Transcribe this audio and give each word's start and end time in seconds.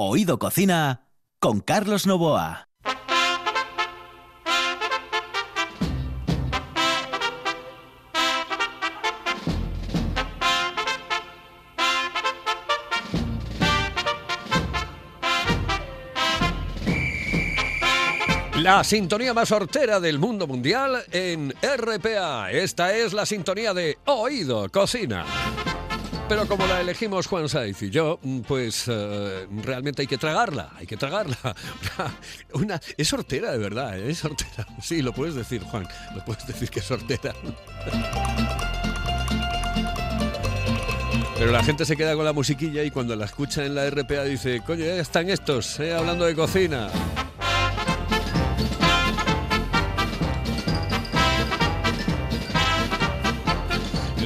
Oído 0.00 0.38
Cocina 0.38 1.08
con 1.40 1.58
Carlos 1.58 2.06
Novoa. 2.06 2.68
La 18.54 18.84
sintonía 18.84 19.34
más 19.34 19.50
hortera 19.50 19.98
del 19.98 20.20
mundo 20.20 20.46
mundial 20.46 21.02
en 21.10 21.52
RPA. 21.60 22.52
Esta 22.52 22.94
es 22.94 23.12
la 23.12 23.26
sintonía 23.26 23.74
de 23.74 23.98
Oído 24.04 24.68
Cocina. 24.68 25.24
Pero 26.28 26.46
como 26.46 26.66
la 26.66 26.82
elegimos 26.82 27.26
Juan 27.26 27.48
Saiz 27.48 27.82
y 27.82 27.90
yo, 27.90 28.20
pues 28.46 28.84
eh, 28.86 29.46
realmente 29.62 30.02
hay 30.02 30.08
que 30.08 30.18
tragarla, 30.18 30.72
hay 30.76 30.86
que 30.86 30.98
tragarla. 30.98 31.36
Una, 32.52 32.78
es 32.98 33.12
hortera, 33.14 33.52
de 33.52 33.58
verdad, 33.58 33.98
¿eh? 33.98 34.10
es 34.10 34.22
hortera. 34.24 34.66
Sí, 34.82 35.00
lo 35.00 35.14
puedes 35.14 35.34
decir, 35.34 35.62
Juan, 35.62 35.88
lo 36.14 36.24
puedes 36.26 36.46
decir 36.46 36.68
que 36.68 36.80
es 36.80 36.90
hortera. 36.90 37.34
Pero 41.38 41.50
la 41.50 41.62
gente 41.64 41.86
se 41.86 41.96
queda 41.96 42.14
con 42.14 42.26
la 42.26 42.34
musiquilla 42.34 42.82
y 42.82 42.90
cuando 42.90 43.16
la 43.16 43.24
escucha 43.24 43.64
en 43.64 43.74
la 43.74 43.88
RPA 43.88 44.24
dice, 44.24 44.60
coño, 44.60 44.84
ya 44.84 44.96
están 44.96 45.30
estos, 45.30 45.80
eh, 45.80 45.94
hablando 45.94 46.26
de 46.26 46.34
cocina. 46.34 46.88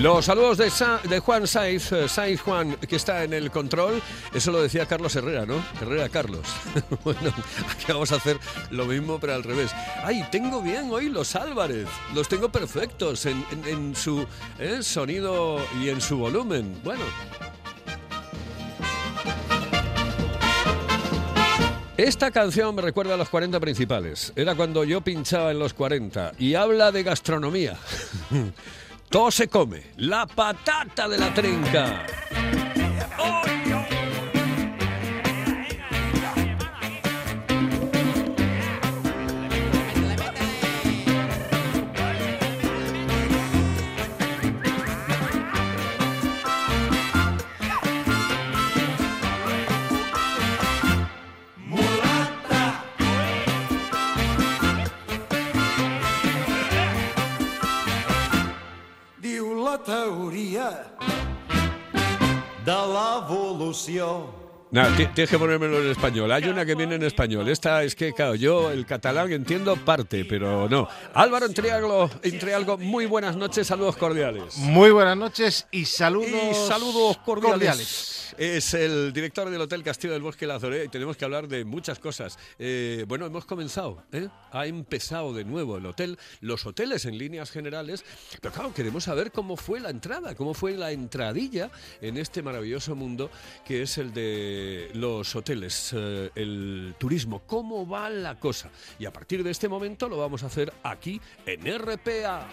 Los 0.01 0.25
saludos 0.25 0.59
de, 0.59 1.21
Juan 1.21 1.47
Saiz, 1.47 1.93
eh, 1.93 2.09
Saiz 2.09 2.41
Juan, 2.41 2.77
que 2.77 2.97
está 2.97 3.25
en 3.25 3.33
el 3.35 3.51
control. 3.51 4.03
Eso 4.35 4.51
lo 4.51 4.63
decía 4.63 4.87
Carlos 4.87 5.15
Herrera, 5.15 5.47
¿no? 5.47 5.63
Herrera 5.81 6.09
Carlos. 6.09 6.47
bueno, 7.05 7.33
aquí 7.71 7.85
vamos 7.89 8.11
a 8.11 8.17
hacer 8.17 8.39
lo 8.71 8.87
mismo, 8.87 9.21
pero 9.21 9.35
al 9.35 9.45
revés. 9.45 9.71
¡Ay, 10.03 10.25
tengo 10.33 10.63
bien 10.63 10.91
hoy 10.91 11.09
los 11.09 11.37
Álvarez! 11.37 11.87
Los 12.15 12.27
tengo 12.29 12.49
perfectos 12.49 13.27
en, 13.27 13.95
su 13.95 14.27
eh, 14.59 14.83
sonido 14.83 15.61
y 15.81 15.91
en 15.91 16.01
su 16.01 16.17
volumen. 16.17 16.81
Bueno. 16.83 17.05
Esta 21.99 22.31
canción 22.31 22.75
me 22.75 22.83
recuerda 22.83 23.15
a 23.15 23.17
los 23.19 23.29
40 23.29 23.61
principales. 23.61 24.33
Era 24.35 24.55
cuando 24.55 24.83
yo 24.83 25.03
pinchaba 25.03 25.51
en 25.53 25.59
los 25.59 25.75
40 25.75 26.33
y 26.39 26.55
habla 26.55 26.91
de 26.91 27.03
gastronomía. 27.03 27.77
Todo 29.13 29.31
se 29.31 29.47
come. 29.47 29.83
La 29.99 30.27
patata 30.27 31.07
de 31.07 31.19
la 31.19 31.35
trinca. 59.85 60.85
No, 64.73 64.87
tienes 64.97 65.29
que 65.29 65.39
ponérmelo 65.39 65.83
en 65.83 65.91
español. 65.91 66.33
Hay 66.33 66.45
una 66.45 66.65
que 66.65 66.75
viene 66.75 66.95
en 66.95 67.03
español. 67.03 67.47
Esta 67.51 67.85
es 67.85 67.95
que, 67.95 68.15
claro, 68.15 68.35
yo 68.35 68.71
el 68.71 68.87
catalán 68.87 69.31
entiendo 69.31 69.77
parte, 69.77 70.25
pero 70.25 70.67
no. 70.67 70.89
Álvaro 71.13 71.45
entre 71.45 71.71
algo, 72.55 72.79
muy 72.79 73.05
buenas 73.05 73.37
noches, 73.37 73.67
saludos 73.67 73.99
cordiales. 73.99 74.57
Muy 74.57 74.91
buenas 74.91 75.19
noches 75.19 75.67
y 75.71 75.85
saludos, 75.85 76.31
y 76.31 76.55
saludos 76.55 77.19
cordiales 77.19 78.23
es 78.39 78.75
el 78.75 79.13
director 79.13 79.51
del 79.51 79.61
Hotel 79.61 79.83
Castillo 79.83 80.13
del 80.13 80.23
Bosque 80.23 80.47
La 80.47 80.59
Zorea 80.59 80.85
y 80.85 80.89
tenemos 80.89 81.17
que 81.17 81.25
hablar 81.25 81.49
de 81.49 81.65
muchas 81.65 81.99
cosas. 81.99 82.39
Eh, 82.59 83.05
bueno, 83.09 83.27
hemos 83.27 83.45
comenzado, 83.45 84.05
¿eh? 84.13 84.29
ha 84.51 84.67
empezado 84.67 85.35
de 85.35 85.45
nuevo 85.45 85.77
el 85.77 85.87
hotel, 85.87 86.19
los 86.41 86.65
hoteles 86.67 87.05
en 87.05 87.19
líneas 87.19 87.51
generales, 87.51 88.05
pero 88.41 88.55
claro, 88.55 88.75
queremos 88.75 89.05
saber 89.05 89.33
cómo 89.33 89.57
fue 89.57 89.81
la 89.81 89.91
entrada, 89.91 90.35
cómo 90.35 90.55
fue 90.55 90.73
la 90.77 90.93
entradilla 90.93 91.71
en 92.01 92.17
este 92.17 92.43
maravilloso 92.43 92.95
mundo 92.95 93.31
que 93.65 93.83
es 93.83 93.99
el 93.99 94.13
de 94.13 94.62
los 94.95 95.35
hoteles, 95.37 95.93
eh, 95.97 96.31
el 96.35 96.95
turismo, 96.99 97.43
cómo 97.47 97.87
va 97.87 98.11
la 98.11 98.39
cosa. 98.39 98.71
Y 98.99 99.05
a 99.05 99.13
partir 99.13 99.43
de 99.43 99.51
este 99.51 99.69
momento 99.69 100.09
lo 100.09 100.19
vamos 100.19 100.43
a 100.43 100.47
hacer 100.47 100.73
aquí 100.83 101.21
en 101.47 101.67
RPA. 101.79 102.49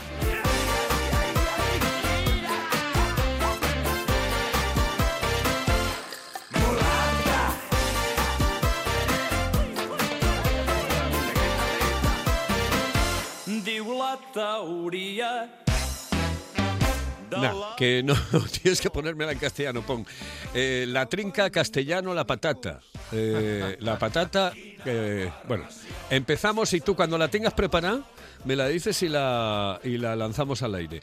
Que 17.78 18.04
no 18.06 18.16
tienes 18.62 18.82
que 18.82 18.90
ponérmela 18.90 19.32
en 19.32 19.40
castellano, 19.40 19.82
pon. 19.82 20.06
Eh, 20.54 20.86
la 20.88 21.08
trinca 21.08 21.50
castellano, 21.50 22.14
la 22.14 22.26
patata. 22.26 22.82
Eh, 23.12 23.78
la 23.80 23.98
patata, 23.98 24.54
eh, 24.86 25.32
bueno, 25.48 25.66
empezamos 26.10 26.74
y 26.74 26.82
tú 26.82 26.96
cuando 26.96 27.18
la 27.18 27.28
tengas 27.28 27.54
preparada 27.54 28.04
me 28.46 28.56
la 28.56 28.68
dices 28.68 29.02
y 29.04 29.10
la, 29.10 29.80
y 29.84 29.98
la 29.98 30.16
lanzamos 30.16 30.62
al 30.62 30.76
aire. 30.76 31.02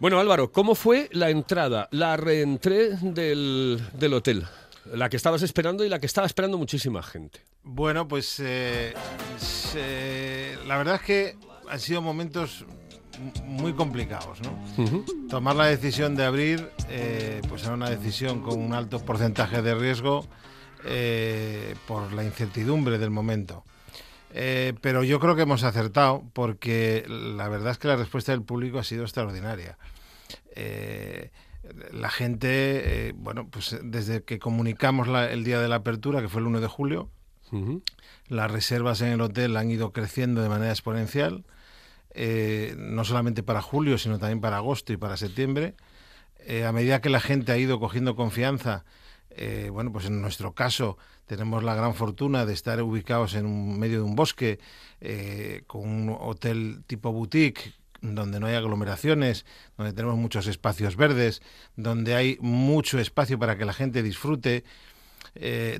Bueno, 0.00 0.20
Álvaro, 0.20 0.52
¿cómo 0.52 0.74
fue 0.74 1.08
la 1.12 1.30
entrada, 1.30 1.88
la 1.90 2.16
reentré 2.16 2.90
del, 3.00 3.80
del 3.94 4.14
hotel? 4.14 4.46
La 4.92 5.08
que 5.08 5.16
estabas 5.16 5.42
esperando 5.42 5.84
y 5.84 5.88
la 5.88 5.98
que 5.98 6.06
estaba 6.06 6.26
esperando 6.26 6.56
muchísima 6.56 7.02
gente. 7.02 7.40
Bueno, 7.62 8.06
pues 8.08 8.38
la 8.38 8.94
verdad 10.78 10.94
es 10.94 11.02
que 11.02 11.36
han 11.68 11.80
sido 11.80 12.00
momentos 12.00 12.64
muy 13.44 13.72
complicados. 13.74 14.40
¿no? 14.42 15.04
Tomar 15.28 15.56
la 15.56 15.66
decisión 15.66 16.14
de 16.14 16.24
abrir, 16.24 16.70
eh, 16.88 17.42
pues 17.48 17.64
era 17.64 17.74
una 17.74 17.90
decisión 17.90 18.40
con 18.40 18.60
un 18.60 18.74
alto 18.74 19.04
porcentaje 19.04 19.62
de 19.62 19.74
riesgo 19.74 20.26
eh, 20.84 21.74
por 21.86 22.12
la 22.12 22.24
incertidumbre 22.24 22.98
del 22.98 23.10
momento. 23.10 23.64
Eh, 24.32 24.74
pero 24.80 25.04
yo 25.04 25.20
creo 25.20 25.36
que 25.36 25.42
hemos 25.42 25.64
acertado 25.64 26.22
porque 26.32 27.04
la 27.08 27.48
verdad 27.48 27.72
es 27.72 27.78
que 27.78 27.88
la 27.88 27.96
respuesta 27.96 28.32
del 28.32 28.42
público 28.42 28.78
ha 28.78 28.84
sido 28.84 29.02
extraordinaria. 29.02 29.78
la 31.92 32.10
gente, 32.10 33.14
bueno, 33.16 33.48
pues 33.48 33.76
desde 33.82 34.22
que 34.22 34.38
comunicamos 34.38 35.08
el 35.08 35.44
día 35.44 35.60
de 35.60 35.68
la 35.68 35.76
apertura, 35.76 36.20
que 36.20 36.28
fue 36.28 36.40
el 36.40 36.46
1 36.46 36.60
de 36.60 36.66
julio, 36.66 37.10
las 38.28 38.50
reservas 38.50 39.00
en 39.00 39.08
el 39.08 39.20
hotel 39.20 39.56
han 39.56 39.70
ido 39.70 39.92
creciendo 39.92 40.42
de 40.42 40.48
manera 40.48 40.70
exponencial. 40.72 41.44
Eh, 42.20 42.74
no 42.76 43.04
solamente 43.04 43.44
para 43.44 43.62
julio, 43.62 43.96
sino 43.96 44.18
también 44.18 44.40
para 44.40 44.56
agosto 44.56 44.92
y 44.92 44.96
para 44.96 45.16
septiembre. 45.16 45.76
Eh, 46.40 46.64
a 46.64 46.72
medida 46.72 47.00
que 47.00 47.10
la 47.10 47.20
gente 47.20 47.52
ha 47.52 47.56
ido 47.56 47.78
cogiendo 47.78 48.16
confianza, 48.16 48.84
eh, 49.30 49.68
bueno, 49.70 49.92
pues 49.92 50.06
en 50.06 50.20
nuestro 50.20 50.52
caso 50.52 50.98
tenemos 51.26 51.62
la 51.62 51.76
gran 51.76 51.94
fortuna 51.94 52.44
de 52.44 52.54
estar 52.54 52.82
ubicados 52.82 53.36
en 53.36 53.78
medio 53.78 53.98
de 53.98 54.02
un 54.02 54.16
bosque, 54.16 54.58
con 55.68 55.88
un 55.88 56.16
hotel 56.18 56.82
tipo 56.88 57.12
boutique, 57.12 57.74
donde 58.00 58.40
no 58.40 58.48
hay 58.48 58.56
aglomeraciones, 58.56 59.46
donde 59.76 59.92
tenemos 59.92 60.16
muchos 60.16 60.48
espacios 60.48 60.96
verdes, 60.96 61.40
donde 61.76 62.16
hay 62.16 62.36
mucho 62.40 62.98
espacio 62.98 63.38
para 63.38 63.56
que 63.56 63.64
la 63.64 63.72
gente 63.72 64.02
disfrute. 64.02 64.64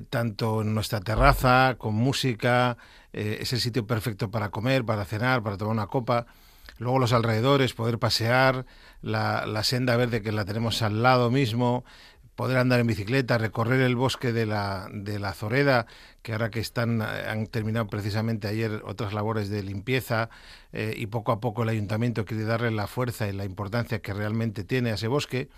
tanto 0.09 0.61
en 0.61 0.73
nuestra 0.73 1.01
terraza, 1.01 1.75
con 1.77 1.95
música, 1.95 2.77
eh, 3.13 3.39
es 3.41 3.53
el 3.53 3.59
sitio 3.59 3.85
perfecto 3.87 4.31
para 4.31 4.49
comer, 4.49 4.85
para 4.85 5.05
cenar, 5.05 5.43
para 5.43 5.57
tomar 5.57 5.73
una 5.73 5.87
copa. 5.87 6.25
Luego 6.77 6.99
los 6.99 7.13
alrededores, 7.13 7.73
poder 7.73 7.99
pasear, 7.99 8.65
la, 9.01 9.45
la 9.45 9.63
senda 9.63 9.97
verde 9.97 10.21
que 10.21 10.31
la 10.31 10.45
tenemos 10.45 10.81
al 10.81 11.03
lado 11.03 11.29
mismo, 11.29 11.83
poder 12.39 12.57
andar 12.57 12.79
en 12.79 12.87
bicicleta, 12.87 13.37
recorrer 13.37 13.81
el 13.81 13.97
bosque 13.97 14.31
de 14.31 14.45
la, 14.45 14.87
de 14.93 15.19
la 15.19 15.33
Zoreda, 15.33 15.87
que 16.21 16.31
ahora 16.31 16.49
que 16.49 16.61
están, 16.61 17.01
han 17.01 17.47
terminado 17.47 17.87
precisamente 17.87 18.47
ayer 18.47 18.81
otras 18.85 19.11
labores 19.11 19.49
de 19.49 19.61
limpieza 19.61 20.29
eh, 20.71 20.93
y 20.95 21.07
poco 21.07 21.33
a 21.33 21.41
poco 21.41 21.63
el 21.63 21.69
ayuntamiento 21.69 22.23
quiere 22.23 22.45
darle 22.45 22.71
la 22.71 22.87
fuerza 22.87 23.27
y 23.27 23.33
la 23.33 23.43
importancia 23.43 24.01
que 24.01 24.13
realmente 24.13 24.63
tiene 24.63 24.91
a 24.91 24.93
ese 24.93 25.09
bosque 25.09 25.49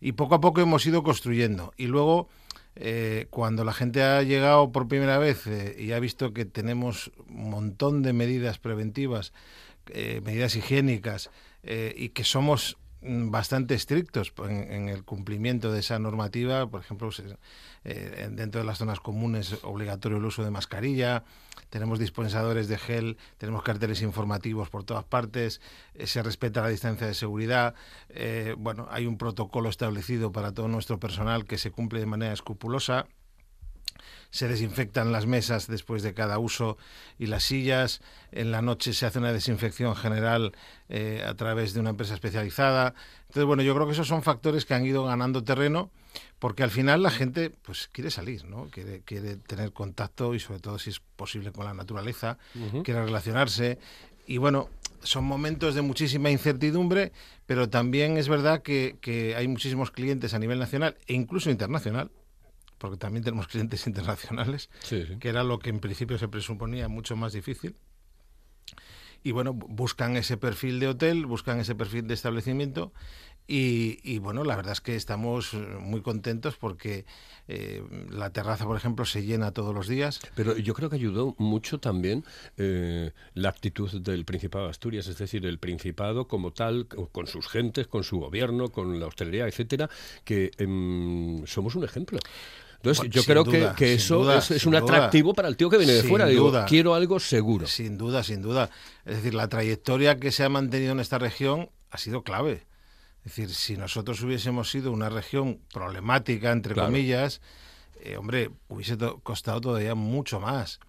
y 0.00 0.12
poco 0.12 0.34
a 0.34 0.40
poco 0.40 0.62
hemos 0.62 0.86
ido 0.86 1.02
construyendo. 1.02 1.74
Y 1.76 1.88
luego 1.88 2.30
eh, 2.74 3.26
cuando 3.30 3.64
la 3.64 3.72
gente 3.72 4.02
ha 4.02 4.22
llegado 4.22 4.72
por 4.72 4.88
primera 4.88 5.18
vez 5.18 5.46
eh, 5.46 5.76
y 5.78 5.92
ha 5.92 6.00
visto 6.00 6.32
que 6.32 6.44
tenemos 6.44 7.12
un 7.28 7.50
montón 7.50 8.02
de 8.02 8.12
medidas 8.12 8.58
preventivas, 8.58 9.32
eh, 9.88 10.20
medidas 10.24 10.56
higiénicas 10.56 11.30
y 11.64 12.08
que 12.08 12.24
somos 12.24 12.76
bastante 13.02 13.74
estrictos 13.74 14.32
en, 14.48 14.88
el 14.88 15.04
cumplimiento 15.04 15.72
de 15.72 15.80
esa 15.80 15.98
normativa. 15.98 16.68
Por 16.68 16.80
ejemplo, 16.80 17.10
eh, 17.84 18.28
dentro 18.30 18.60
de 18.60 18.66
las 18.66 18.78
zonas 18.78 19.00
comunes 19.00 19.58
obligatorio 19.62 20.18
el 20.18 20.24
uso 20.24 20.44
de 20.44 20.50
mascarilla, 20.50 21.24
tenemos 21.70 21.98
dispensadores 21.98 22.68
de 22.68 22.78
gel, 22.78 23.18
tenemos 23.38 23.62
carteles 23.62 24.02
informativos 24.02 24.70
por 24.70 24.84
todas 24.84 25.04
partes, 25.04 25.60
eh, 25.94 26.06
se 26.06 26.22
respeta 26.22 26.62
la 26.62 26.68
distancia 26.68 27.06
de 27.06 27.14
seguridad. 27.14 27.74
Eh, 28.08 28.54
bueno, 28.56 28.86
hay 28.90 29.06
un 29.06 29.18
protocolo 29.18 29.68
establecido 29.68 30.30
para 30.32 30.52
todo 30.52 30.68
nuestro 30.68 31.00
personal 31.00 31.44
que 31.44 31.58
se 31.58 31.70
cumple 31.70 32.00
de 32.00 32.06
manera 32.06 32.32
escrupulosa 32.32 33.06
se 34.32 34.48
desinfectan 34.48 35.12
las 35.12 35.26
mesas 35.26 35.66
después 35.68 36.02
de 36.02 36.14
cada 36.14 36.38
uso 36.38 36.78
y 37.18 37.26
las 37.26 37.44
sillas, 37.44 38.00
en 38.32 38.50
la 38.50 38.62
noche 38.62 38.94
se 38.94 39.04
hace 39.04 39.18
una 39.18 39.32
desinfección 39.32 39.94
general 39.94 40.52
eh, 40.88 41.22
a 41.24 41.34
través 41.34 41.74
de 41.74 41.80
una 41.80 41.90
empresa 41.90 42.14
especializada. 42.14 42.94
Entonces, 43.28 43.44
bueno, 43.44 43.62
yo 43.62 43.74
creo 43.74 43.86
que 43.86 43.92
esos 43.92 44.08
son 44.08 44.22
factores 44.22 44.64
que 44.64 44.72
han 44.72 44.86
ido 44.86 45.04
ganando 45.04 45.44
terreno 45.44 45.90
porque 46.38 46.62
al 46.62 46.70
final 46.70 47.02
la 47.02 47.10
gente 47.10 47.50
pues 47.50 47.88
quiere 47.92 48.10
salir, 48.10 48.46
¿no? 48.46 48.68
Quiere, 48.70 49.02
quiere 49.02 49.36
tener 49.36 49.72
contacto 49.72 50.34
y 50.34 50.40
sobre 50.40 50.60
todo 50.60 50.78
si 50.78 50.90
es 50.90 51.00
posible 51.00 51.52
con 51.52 51.66
la 51.66 51.74
naturaleza, 51.74 52.38
quiere 52.84 53.04
relacionarse 53.04 53.78
y 54.26 54.38
bueno, 54.38 54.70
son 55.02 55.24
momentos 55.24 55.74
de 55.74 55.82
muchísima 55.82 56.30
incertidumbre, 56.30 57.12
pero 57.44 57.68
también 57.68 58.16
es 58.16 58.28
verdad 58.28 58.62
que, 58.62 58.96
que 59.02 59.36
hay 59.36 59.46
muchísimos 59.46 59.90
clientes 59.90 60.32
a 60.32 60.38
nivel 60.38 60.58
nacional 60.58 60.96
e 61.06 61.12
incluso 61.12 61.50
internacional 61.50 62.10
porque 62.82 62.96
también 62.96 63.22
tenemos 63.22 63.46
clientes 63.46 63.86
internacionales, 63.86 64.68
que 64.88 65.28
era 65.28 65.44
lo 65.44 65.60
que 65.60 65.70
en 65.70 65.78
principio 65.78 66.18
se 66.18 66.26
presuponía 66.26 66.88
mucho 66.88 67.14
más 67.14 67.32
difícil. 67.32 67.76
Y 69.22 69.30
bueno, 69.30 69.52
buscan 69.54 70.16
ese 70.16 70.36
perfil 70.36 70.80
de 70.80 70.88
hotel, 70.88 71.26
buscan 71.26 71.60
ese 71.60 71.76
perfil 71.76 72.08
de 72.08 72.14
establecimiento 72.14 72.92
y, 73.46 74.18
bueno, 74.18 74.44
la 74.44 74.56
verdad 74.56 74.72
es 74.72 74.80
que 74.80 74.96
estamos 74.96 75.52
muy 75.54 76.00
contentos 76.00 76.56
porque 76.56 77.04
eh, 77.48 77.82
la 78.08 78.30
terraza, 78.30 78.64
por 78.64 78.76
ejemplo, 78.76 79.04
se 79.04 79.24
llena 79.24 79.52
todos 79.52 79.74
los 79.74 79.88
días. 79.88 80.20
Pero 80.34 80.56
yo 80.56 80.74
creo 80.74 80.88
que 80.88 80.96
ayudó 80.96 81.34
mucho 81.38 81.78
también 81.78 82.24
eh, 82.56 83.10
la 83.34 83.50
actitud 83.50 83.90
del 84.00 84.24
Principado 84.24 84.64
de 84.64 84.70
Asturias, 84.70 85.06
es 85.08 85.18
decir, 85.18 85.44
el 85.44 85.58
Principado 85.58 86.28
como 86.28 86.52
tal, 86.52 86.86
con 86.86 87.26
sus 87.26 87.48
gentes, 87.48 87.88
con 87.88 88.04
su 88.04 88.20
gobierno, 88.20 88.70
con 88.70 88.98
la 88.98 89.06
hostelería, 89.06 89.46
etcétera, 89.46 89.90
que 90.24 90.52
em, 90.56 91.44
somos 91.46 91.74
un 91.74 91.84
ejemplo. 91.84 92.20
Entonces, 92.82 93.10
yo 93.10 93.22
creo 93.22 93.44
que, 93.44 93.94
eso 93.94 94.32
es, 94.32 94.66
un 94.66 94.74
atractivo 94.74 95.34
para 95.34 95.46
el 95.46 95.56
tío 95.56 95.70
que 95.70 95.78
viene 95.78 95.92
de 95.92 96.02
fuera. 96.02 96.26
Digo, 96.26 96.52
quiero 96.66 96.94
algo 96.94 97.20
seguro. 97.20 97.68
Sin 97.68 97.96
duda, 97.96 98.24
sin 98.24 98.42
duda. 98.42 98.70
Es 99.04 99.16
decir, 99.16 99.34
la 99.34 99.46
trayectoria 99.48 100.16
que 100.16 100.32
se 100.32 100.42
ha 100.42 100.48
mantenido 100.48 100.90
en 100.90 100.98
esta 100.98 101.18
región 101.18 101.70
ha 101.90 101.98
sido 101.98 102.24
clave. 102.24 102.66
Es 103.24 103.36
decir, 103.36 103.54
si 103.54 103.76
nosotros 103.76 104.20
hubiésemos 104.22 104.68
sido 104.68 104.90
una 104.90 105.08
región 105.08 105.60
problemática, 105.72 106.50
entre 106.50 106.74
comillas, 106.74 107.40
eh, 108.00 108.16
hombre, 108.16 108.50
hubiese 108.66 108.96
costado 109.22 109.60
todavía 109.60 109.94
mucho 109.94 110.40
más. 110.40 110.80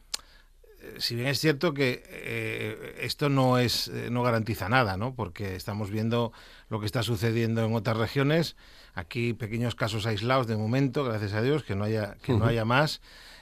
Eh, 0.83 0.95
si 0.99 1.15
bien 1.15 1.27
es 1.27 1.39
cierto 1.39 1.73
que 1.73 2.03
eh, 2.07 2.97
esto 2.99 3.29
no 3.29 3.57
es 3.57 3.89
no 4.11 4.21
garantiza 4.21 4.69
nada, 4.69 4.97
¿no? 4.97 5.15
Porque 5.15 5.55
estamos 5.55 5.89
viendo 5.89 6.31
lo 6.69 6.79
que 6.79 6.85
está 6.85 7.01
sucediendo 7.01 7.65
en 7.65 7.73
otras 7.73 7.97
regiones 7.97 8.55
Aquí 8.95 9.33
pequeños 9.33 9.73
casos 9.73 10.05
aislados 10.05 10.45
de 10.45 10.55
momento, 10.55 11.03
gracias 11.03 11.33
a 11.33 11.41
Dios, 11.41 11.63
que 11.63 11.75
no 11.75 11.83
haya, 11.83 12.15
que 12.21 12.33
no 12.33 12.45
haya 12.45 12.63
más. 12.63 13.01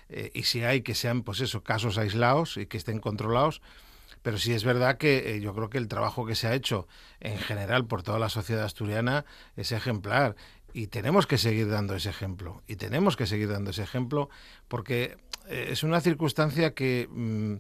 Eh, 0.10 0.32
y 0.34 0.44
si 0.44 0.64
hay, 0.64 0.82
que 0.82 0.96
sean, 0.96 1.24
pues 1.24 1.42
eso, 1.42 1.62
casos 1.62 1.98
aislados 1.98 2.56
y 2.58 2.68
que 2.68 2.78
estén 2.78 3.00
controlados. 3.00 3.62
Pero 4.22 4.38
sí 4.38 4.54
es 4.54 4.64
verdad 4.64 4.98
que 4.98 5.36
eh, 5.36 5.42
yo 5.42 5.54
creo 5.54 5.70
que 5.70 5.78
el 5.78 5.88
trabajo 5.88 6.26
que 6.26 6.36
se 6.36 6.48
ha 6.48 6.54
hecho 6.54 6.88
en 7.20 7.38
general 7.38 7.86
por 7.86 8.04
toda 8.04 8.20
la 8.20 8.30
sociedad 8.30 8.64
asturiana 8.64 9.26
es 9.58 9.74
ejemplar. 9.74 10.36
Y 10.74 10.88
tenemos 10.88 11.28
que 11.28 11.38
seguir 11.38 11.70
dando 11.70 11.96
ese 11.96 12.10
ejemplo. 12.10 12.64
Y 12.66 12.78
tenemos 12.78 13.18
que 13.18 13.28
seguir 13.28 13.50
dando 13.50 13.72
ese 13.72 13.84
ejemplo 13.84 14.30
porque 14.70 15.04
eh, 15.04 15.18
es 15.52 15.84
una 15.84 16.02
circunstancia 16.02 16.74
que 16.74 17.08
mm, 17.10 17.56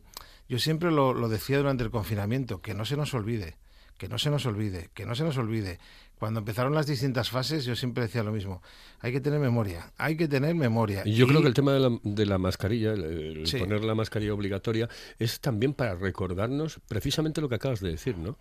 yo 0.50 0.60
siempre 0.60 0.92
lo, 0.92 1.14
lo 1.14 1.30
decía 1.30 1.58
durante 1.58 1.84
el 1.84 1.92
confinamiento, 1.92 2.62
que 2.62 2.74
no 2.74 2.86
se 2.86 2.98
nos 2.98 3.14
olvide, 3.14 3.58
que 3.98 4.08
no 4.08 4.18
se 4.18 4.30
nos 4.30 4.46
olvide, 4.46 4.90
que 4.94 5.06
no 5.06 5.16
se 5.16 5.24
nos 5.24 5.38
olvide 5.38 5.80
cuando 6.22 6.40
empezaron 6.40 6.76
las 6.76 6.86
distintas 6.86 7.32
fases, 7.32 7.66
yo 7.66 7.76
siempre 7.76 8.04
decía 8.04 8.22
lo 8.22 8.32
mismo. 8.32 8.62
Hay 9.00 9.12
que 9.12 9.22
tener 9.22 9.40
memoria, 9.40 9.92
hay 9.98 10.16
que 10.16 10.28
tener 10.28 10.54
memoria. 10.54 11.02
Y 11.04 11.16
yo 11.16 11.26
creo 11.26 11.42
que 11.42 11.48
el 11.48 11.56
tema 11.56 11.74
de 11.74 12.26
la, 12.28 12.38
mascarilla, 12.38 12.94
el, 12.94 13.44
poner 13.58 13.84
la 13.84 13.96
mascarilla 13.96 14.32
obligatoria, 14.32 14.88
es 15.18 15.40
también 15.40 15.74
para 15.74 15.96
recordarnos 15.96 16.80
precisamente 16.88 17.42
lo 17.42 17.50
que 17.50 17.56
acabas 17.56 17.80
de 17.80 17.90
decir, 17.90 18.20
¿no? 18.20 18.38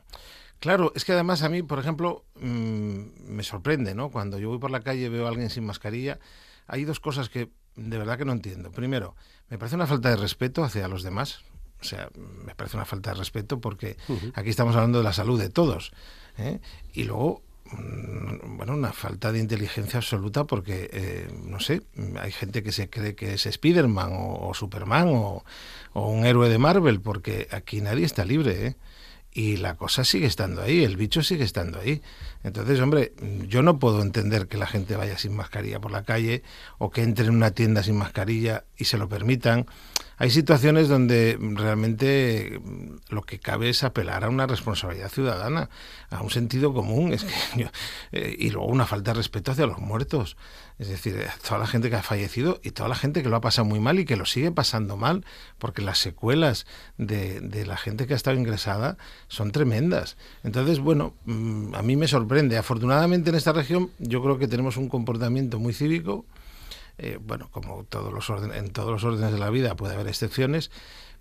Claro, 0.59 0.93
es 0.95 1.07
que 1.07 1.13
además 1.13 1.43
a 1.43 1.49
mí, 1.49 1.63
por 1.63 1.79
ejemplo, 1.79 2.27
mm, 2.35 3.33
me 3.35 3.43
sorprende, 3.43 3.95
¿no? 3.95 4.11
Cuando 4.11 4.39
yo 4.39 4.51
voy 4.51 4.59
por 4.59 4.71
la 4.71 4.81
calle 4.81 5.07
y 5.07 5.09
veo 5.09 5.25
a 5.25 5.31
alguien 5.31 5.49
sin 5.49 5.65
mascarilla, 5.65 6.19
hay 6.67 6.85
dos 6.85 7.01
cosas 7.01 7.31
que 7.31 7.49
de 7.77 7.97
verdad 7.97 8.19
que 8.19 8.27
no 8.27 8.33
entiendo. 8.33 8.71
Primero, 8.73 9.17
me 9.51 9.59
parece 9.59 9.77
una 9.77 9.87
falta 9.87 10.11
de 10.11 10.17
respeto 10.17 10.65
hacia 10.65 10.89
los 10.89 11.03
demás. 11.03 11.41
O 11.81 11.85
sea, 11.85 12.09
me 12.17 12.55
parece 12.55 12.77
una 12.77 12.87
falta 12.87 13.11
de 13.11 13.17
respeto 13.17 13.61
porque 13.61 13.97
aquí 14.35 14.51
estamos 14.51 14.77
hablando 14.77 14.99
de 14.99 15.05
la 15.05 15.13
salud 15.13 15.41
de 15.41 15.49
todos. 15.49 15.93
¿eh? 16.39 16.61
Y 16.93 17.05
luego, 17.05 17.43
Mm, 17.73 18.57
bueno, 18.57 18.75
una 18.75 18.93
falta 18.93 19.31
de 19.31 19.39
inteligencia 19.39 19.99
absoluta 19.99 20.45
porque, 20.45 20.91
eh, 20.93 21.29
no 21.45 21.61
sé, 21.61 21.83
hay 22.19 22.33
gente 22.33 22.63
que 22.63 22.73
se 22.73 22.91
cree 22.91 23.15
que 23.15 23.35
es 23.35 23.49
Spiderman 23.51 24.13
o, 24.13 24.49
o 24.49 24.55
Superman 24.55 25.09
o, 25.09 25.45
o, 25.93 26.09
un 26.09 26.27
héroe 26.27 26.49
de 26.49 26.59
Marvel, 26.59 27.01
porque 27.01 27.49
aquí 27.53 27.81
nadie 27.81 28.05
está 28.05 28.25
libre, 28.25 28.67
¿eh? 28.67 28.77
Y 29.33 29.59
la 29.59 29.77
cosa 29.77 30.03
sigue 30.05 30.27
estando 30.27 30.63
ahí, 30.63 30.83
el 30.83 30.97
bicho 30.97 31.23
sigue 31.23 31.45
estando 31.45 31.79
ahí. 31.79 32.03
Entonces, 32.43 32.81
hombre, 32.81 33.13
yo 33.47 33.63
no 33.63 33.79
puedo 33.79 34.03
entender 34.03 34.49
que 34.49 34.59
la 34.59 34.67
gente 34.67 34.97
vaya 34.97 35.19
sin 35.19 35.37
mascarilla 35.37 35.81
por 35.81 35.93
la 35.93 36.03
calle 36.03 36.43
o 36.79 36.91
que 36.91 37.03
entre 37.03 37.27
en 37.27 37.37
una 37.37 37.53
tienda 37.53 37.83
sin 37.83 37.97
mascarilla 37.97 38.65
y 38.77 38.87
se 38.87 38.99
lo 38.99 39.09
permitan 39.09 39.67
hay 40.21 40.29
situaciones 40.29 40.89
donde 40.89 41.39
realmente 41.41 42.61
mm, 42.63 42.97
lo 43.09 43.23
que 43.23 43.39
cabe 43.39 43.71
es 43.71 43.83
apelar 43.85 44.25
a 44.25 44.29
una 44.29 44.47
responsabilidad 44.47 45.09
ciudadana, 45.09 45.71
a 46.11 46.21
un 46.21 46.29
sentido 46.29 46.75
común, 46.75 47.15
es 47.15 47.25
que, 47.25 47.71
eh, 48.13 48.37
y 48.39 48.51
luego 48.51 48.69
una 48.69 48.85
falta 48.85 49.13
de 49.13 49.17
respeto 49.17 49.53
hacia 49.53 49.65
los 49.65 49.79
muertos. 49.79 50.37
Es 50.79 50.89
decir, 50.89 51.17
eh, 51.17 51.27
toda 51.43 51.59
la 51.59 51.67
gente 51.67 51.89
que 51.89 51.97
ha 51.97 52.03
fallecido 52.03 52.61
y 52.63 52.73
toda 52.73 52.91
la 52.91 52.97
gente 52.97 53.23
que 53.23 53.31
lo 53.31 53.37
ha 53.37 53.41
pasado 53.41 53.65
muy 53.65 53.81
mal 53.81 53.99
y 53.99 54.05
que 54.05 54.17
lo 54.17 54.27
sigue 54.27 54.53
pasando 54.53 54.99
mal, 54.99 55.25
porque 55.59 55.81
las 55.81 55.99
secuelas 55.99 56.67
de, 56.99 57.41
de 57.41 57.65
la 57.65 57.79
gente 57.79 58.07
que 58.07 58.13
ha 58.13 58.17
estado 58.17 58.37
ingresada 58.37 58.99
son 59.29 59.53
tremendas. 59.53 60.19
Entonces, 60.45 60.81
bueno, 60.81 61.15
mm, 61.25 61.75
a 61.75 61.81
mí 61.81 61.97
me 61.97 62.09
sorprende. 62.09 62.59
Afortunadamente 62.59 63.31
en 63.31 63.37
esta 63.37 63.55
región 63.55 63.89
yo 63.99 64.23
creo 64.23 64.37
que 64.37 64.49
tenemos 64.49 64.77
un 64.77 64.91
comportamiento 64.91 65.59
muy 65.59 65.73
cívico, 65.73 66.27
eh, 67.03 67.19
bueno, 67.19 67.49
como 67.51 67.85
todos 67.85 68.13
los 68.13 68.29
en 68.55 68.71
todos 68.73 68.91
los 68.91 69.05
órdenes 69.05 69.33
de 69.33 69.39
la 69.39 69.49
vida 69.49 69.75
puede 69.75 69.95
haber 69.95 70.07
excepciones, 70.07 70.71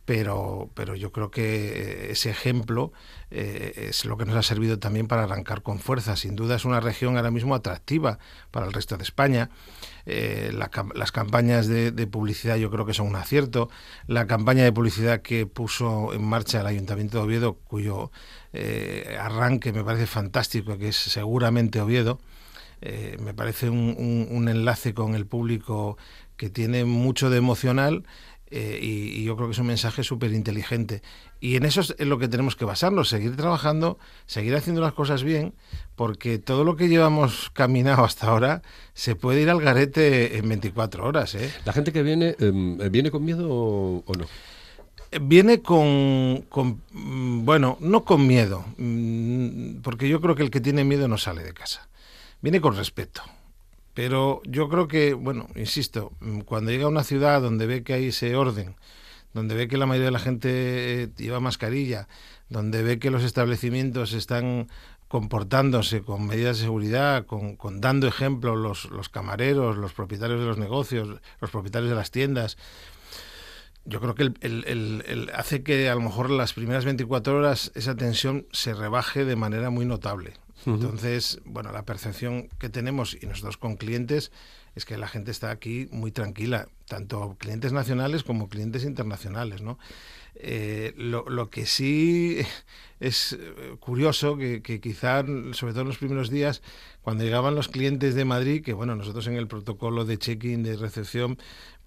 pero, 0.04 0.70
pero 0.74 0.94
yo 0.94 1.14
creo 1.14 1.32
que 1.32 2.12
ese 2.12 2.30
ejemplo 2.30 2.92
eh, 3.32 3.88
es 3.90 4.04
lo 4.04 4.18
que 4.18 4.26
nos 4.26 4.36
ha 4.36 4.44
servido 4.44 4.78
también 4.78 5.08
para 5.08 5.24
arrancar 5.24 5.62
con 5.62 5.80
fuerza. 5.80 6.18
Sin 6.18 6.36
duda 6.36 6.58
es 6.58 6.66
una 6.66 6.82
región 6.82 7.16
ahora 7.16 7.32
mismo 7.32 7.56
atractiva 7.56 8.20
para 8.52 8.66
el 8.66 8.74
resto 8.74 8.98
de 8.98 9.04
España. 9.04 9.52
Eh, 10.06 10.52
las 10.54 11.12
campañas 11.14 11.68
de, 11.68 11.92
publicidad 12.08 12.58
yo 12.58 12.70
creo 12.72 12.86
que 12.86 12.94
son 12.94 13.08
un 13.08 13.16
acierto. 13.16 13.70
La 14.06 14.28
campaña 14.28 14.66
de 14.66 14.74
publicidad 14.74 15.22
que 15.22 15.46
puso 15.46 16.14
en 16.14 16.26
marcha 16.26 16.60
el 16.60 16.68
Ayuntamiento 16.68 17.20
de 17.20 17.24
Oviedo, 17.24 17.54
cuyo 17.54 18.12
arranque 19.18 19.72
me 19.72 19.86
parece 19.86 20.08
fantástico, 20.08 20.78
que 20.78 20.90
es 20.90 20.98
seguramente 20.98 21.80
Oviedo, 21.80 22.20
eh, 22.82 23.18
me 23.20 23.34
parece 23.34 23.70
un, 23.70 24.48
enlace 24.48 24.94
con 24.94 25.16
el 25.16 25.26
público 25.26 25.98
que 26.38 26.50
tiene 26.50 26.86
mucho 26.86 27.30
de 27.30 27.38
emocional 27.38 28.04
eh, 28.52 28.80
y, 28.82 29.24
yo 29.24 29.36
creo 29.36 29.48
que 29.48 29.54
es 29.54 29.60
un 29.60 29.68
mensaje 29.68 30.04
súper 30.04 30.32
inteligente. 30.32 31.02
Y 31.40 31.56
en 31.56 31.66
eso 31.66 31.82
es 31.82 31.96
en 32.00 32.10
lo 32.10 32.18
que 32.18 32.28
tenemos 32.28 32.56
que 32.56 32.66
basarnos, 32.66 33.10
seguir 33.10 33.36
trabajando, 33.36 34.00
seguir 34.26 34.56
haciendo 34.56 34.82
las 34.82 34.94
cosas 34.94 35.24
bien, 35.24 35.54
porque 35.96 36.40
todo 36.40 36.64
lo 36.64 36.76
que 36.76 36.88
llevamos 36.88 37.52
caminado 37.54 38.04
hasta 38.04 38.28
ahora 38.28 38.62
se 38.94 39.16
puede 39.16 39.42
ir 39.42 39.50
al 39.50 39.62
garete 39.62 40.38
en 40.38 40.50
24 40.50 41.06
horas. 41.06 41.36
¿eh? 41.36 41.52
¿La 41.66 41.74
gente 41.74 41.92
que 41.92 42.02
viene, 42.02 42.36
em, 42.40 42.78
viene 42.92 43.12
con 43.12 43.24
miedo 43.24 43.48
o, 43.50 44.14
no? 44.18 44.26
Viene 45.22 45.62
con, 45.62 46.46
con, 46.50 46.82
mm, 46.92 47.46
bueno, 47.46 47.78
no 47.82 48.04
con 48.04 48.26
miedo, 48.26 48.64
mm, 48.78 49.82
porque 49.82 50.08
yo 50.08 50.22
creo 50.22 50.36
que 50.36 50.44
el 50.44 50.52
que 50.52 50.62
tiene 50.62 50.84
miedo 50.84 51.08
no 51.08 51.18
sale 51.18 51.44
de 51.44 51.54
casa 51.54 51.89
viene 52.42 52.62
con 52.62 52.76
respeto. 52.76 53.22
Pero 53.94 54.42
yo 54.46 54.70
creo 54.70 54.88
que, 54.88 55.14
bueno, 55.14 55.48
insisto, 55.56 56.14
cuando 56.46 56.72
llega 56.72 56.86
a 56.86 56.90
una 56.90 57.04
ciudad 57.04 57.42
donde 57.42 57.66
ve 57.66 57.84
que 57.84 57.94
hay 57.94 58.08
ese 58.08 58.36
orden, 58.36 58.76
donde 59.34 59.56
ve 59.56 59.68
que 59.68 59.78
la 59.78 59.86
mayoría 59.86 60.06
de 60.06 60.12
la 60.12 60.20
gente 60.20 61.04
eh, 61.04 61.10
lleva 61.18 61.40
mascarilla, 61.40 62.08
donde 62.50 62.82
ve 62.82 63.00
que 63.00 63.12
los 63.12 63.24
establecimientos 63.24 64.14
están 64.14 64.68
comportándose 65.08 66.02
con 66.02 66.28
medidas 66.28 66.58
de 66.58 66.66
seguridad, 66.66 67.26
con, 67.26 67.58
dando 67.82 68.08
ejemplo 68.08 68.56
los, 68.56 68.86
los 68.92 69.10
camareros, 69.10 69.76
los 69.76 69.94
propietarios 69.94 70.40
de 70.40 70.46
los 70.46 70.58
negocios, 70.58 71.20
los 71.42 71.52
propietarios 71.52 71.90
de 71.90 71.96
las 71.96 72.12
tiendas, 72.12 72.58
yo 73.86 74.00
creo 74.00 74.14
que 74.16 74.32
el, 74.42 75.32
hace 75.34 75.64
que 75.64 75.90
a 75.90 75.96
lo 75.96 76.02
mejor 76.02 76.30
las 76.30 76.54
primeras 76.54 76.86
24 76.86 77.36
horas 77.36 77.72
esa 77.76 77.96
tensión 77.96 78.46
se 78.52 78.74
rebaje 78.74 79.26
de 79.26 79.36
manera 79.36 79.70
muy 79.70 79.86
notable. 79.86 80.34
Entonces, 80.66 81.40
bueno, 81.46 81.72
la 81.72 81.84
percepción 81.84 82.50
que 82.60 82.70
tenemos 82.70 83.18
y 83.22 83.26
nosotros 83.26 83.58
con 83.58 83.78
clientes 83.78 84.32
es 84.76 84.86
que 84.86 84.98
la 84.98 85.08
gente 85.08 85.32
está 85.32 85.52
aquí 85.52 85.88
muy 85.92 86.12
tranquila, 86.12 86.68
tanto 86.88 87.36
clientes 87.40 87.72
nacionales 87.74 88.24
como 88.24 88.50
clientes 88.50 88.84
internacionales, 88.84 89.62
¿no? 89.62 89.80
Eh, 90.36 90.94
lo, 90.96 91.28
lo, 91.28 91.50
que 91.50 91.66
sí 91.66 92.38
es 93.00 93.34
eh, 93.34 93.76
curioso, 93.80 94.38
que, 94.38 94.62
que, 94.62 94.80
quizá, 94.80 95.26
sobre 95.52 95.74
todo 95.74 95.82
en 95.82 95.88
los 95.88 95.98
primeros 95.98 96.30
días, 96.30 96.62
cuando 97.02 97.24
llegaban 97.24 97.56
los 97.56 97.68
clientes 97.68 98.16
de 98.16 98.24
Madrid, 98.24 98.64
que 98.64 98.74
bueno, 98.74 98.96
nosotros 98.96 99.28
en 99.28 99.36
el 99.36 99.48
protocolo 99.48 100.06
de 100.06 100.18
check-in, 100.18 100.64
de 100.64 100.78
recepción, 100.78 101.38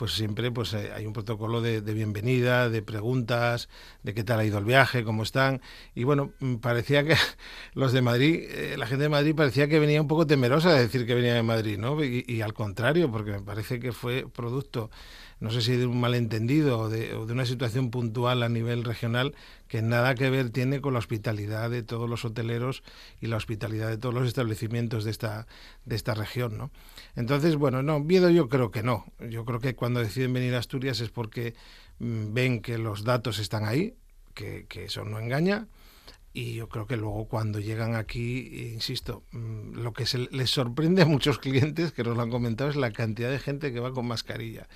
pues 0.02 0.14
siempre 0.14 0.50
pues 0.50 0.74
eh, 0.74 0.90
hay 0.92 1.06
un 1.06 1.12
protocolo 1.12 1.60
de, 1.60 1.80
bienvenida, 1.80 2.68
de 2.68 2.82
preguntas, 2.82 3.68
de 4.02 4.14
qué 4.14 4.24
tal 4.24 4.40
ha 4.40 4.44
ido 4.44 4.58
el 4.58 4.64
viaje, 4.64 5.04
cómo 5.04 5.22
están. 5.22 5.60
Y 5.94 6.02
bueno, 6.02 6.32
mm, 6.40 6.56
parecía 6.56 7.04
que 7.04 7.14
los 7.74 7.92
de 7.92 8.02
Madrid, 8.02 8.40
eh, 8.48 8.74
la 8.76 8.88
gente 8.88 9.04
de 9.04 9.08
Madrid 9.08 9.32
parecía 9.36 9.68
que 9.68 9.78
venía 9.78 10.00
un 10.00 10.08
poco 10.08 10.26
temerosa 10.26 10.72
de 10.72 10.80
decir 10.80 11.06
que 11.06 11.14
venía 11.14 11.34
de 11.34 11.44
Madrid, 11.44 11.78
¿no? 11.78 12.02
Y, 12.02 12.42
al 12.42 12.52
contrario, 12.52 13.12
porque 13.12 13.30
me 13.30 13.42
parece 13.42 13.78
que 13.78 13.92
fue 13.92 14.26
producto 14.28 14.90
no 15.42 15.50
sé 15.50 15.60
si 15.60 15.74
de 15.74 15.86
un 15.86 16.00
malentendido 16.00 16.78
o 16.78 16.88
de, 16.88 17.14
o 17.14 17.26
de, 17.26 17.32
una 17.32 17.44
situación 17.46 17.90
puntual 17.90 18.44
a 18.44 18.48
nivel 18.48 18.84
regional 18.84 19.34
que 19.66 19.82
nada 19.82 20.14
que 20.14 20.30
ver 20.30 20.50
tiene 20.50 20.80
con 20.80 20.92
la 20.92 21.00
hospitalidad 21.00 21.68
de 21.68 21.82
todos 21.82 22.08
los 22.08 22.24
hoteleros 22.24 22.84
y 23.20 23.26
la 23.26 23.38
hospitalidad 23.38 23.88
de 23.88 23.98
todos 23.98 24.14
los 24.14 24.28
establecimientos 24.28 25.02
de 25.02 25.10
esta, 25.10 25.48
de 25.84 25.96
esta 25.96 26.14
región. 26.14 26.56
¿no? 26.56 26.70
Entonces, 27.16 27.56
bueno, 27.56 27.82
no, 27.82 27.98
miedo 27.98 28.30
yo 28.30 28.48
creo 28.48 28.70
que 28.70 28.84
no. 28.84 29.04
Yo 29.18 29.44
creo 29.44 29.58
que 29.58 29.74
cuando 29.74 29.91
deciden 30.00 30.32
venir 30.32 30.54
a 30.54 30.58
Asturias 30.58 31.00
es 31.00 31.10
porque 31.10 31.54
mmm, 31.98 32.32
ven 32.32 32.60
que 32.60 32.78
los 32.78 33.04
datos 33.04 33.38
están 33.38 33.64
ahí, 33.64 33.94
que, 34.34 34.66
que 34.68 34.84
eso 34.84 35.04
no 35.04 35.18
engaña. 35.18 35.68
Y 36.34 36.54
yo 36.54 36.68
creo 36.68 36.86
que 36.86 36.96
luego 36.96 37.26
cuando 37.26 37.60
llegan 37.60 37.94
aquí, 37.94 38.70
insisto, 38.72 39.22
mm, 39.32 39.82
lo 39.82 39.92
que 39.92 40.06
se 40.06 40.18
les 40.18 40.50
sorprende 40.50 41.02
a 41.02 41.06
muchos 41.06 41.38
clientes 41.40 41.92
que 41.92 42.04
nos 42.04 42.16
lo 42.16 42.22
han 42.22 42.30
comentado 42.30 42.70
es 42.70 42.76
la 42.76 42.90
cantidad 42.90 43.30
de 43.30 43.38
gente 43.38 43.72
que 43.72 43.80
va 43.80 43.92
con 43.92 44.06
mascarilla. 44.06 44.66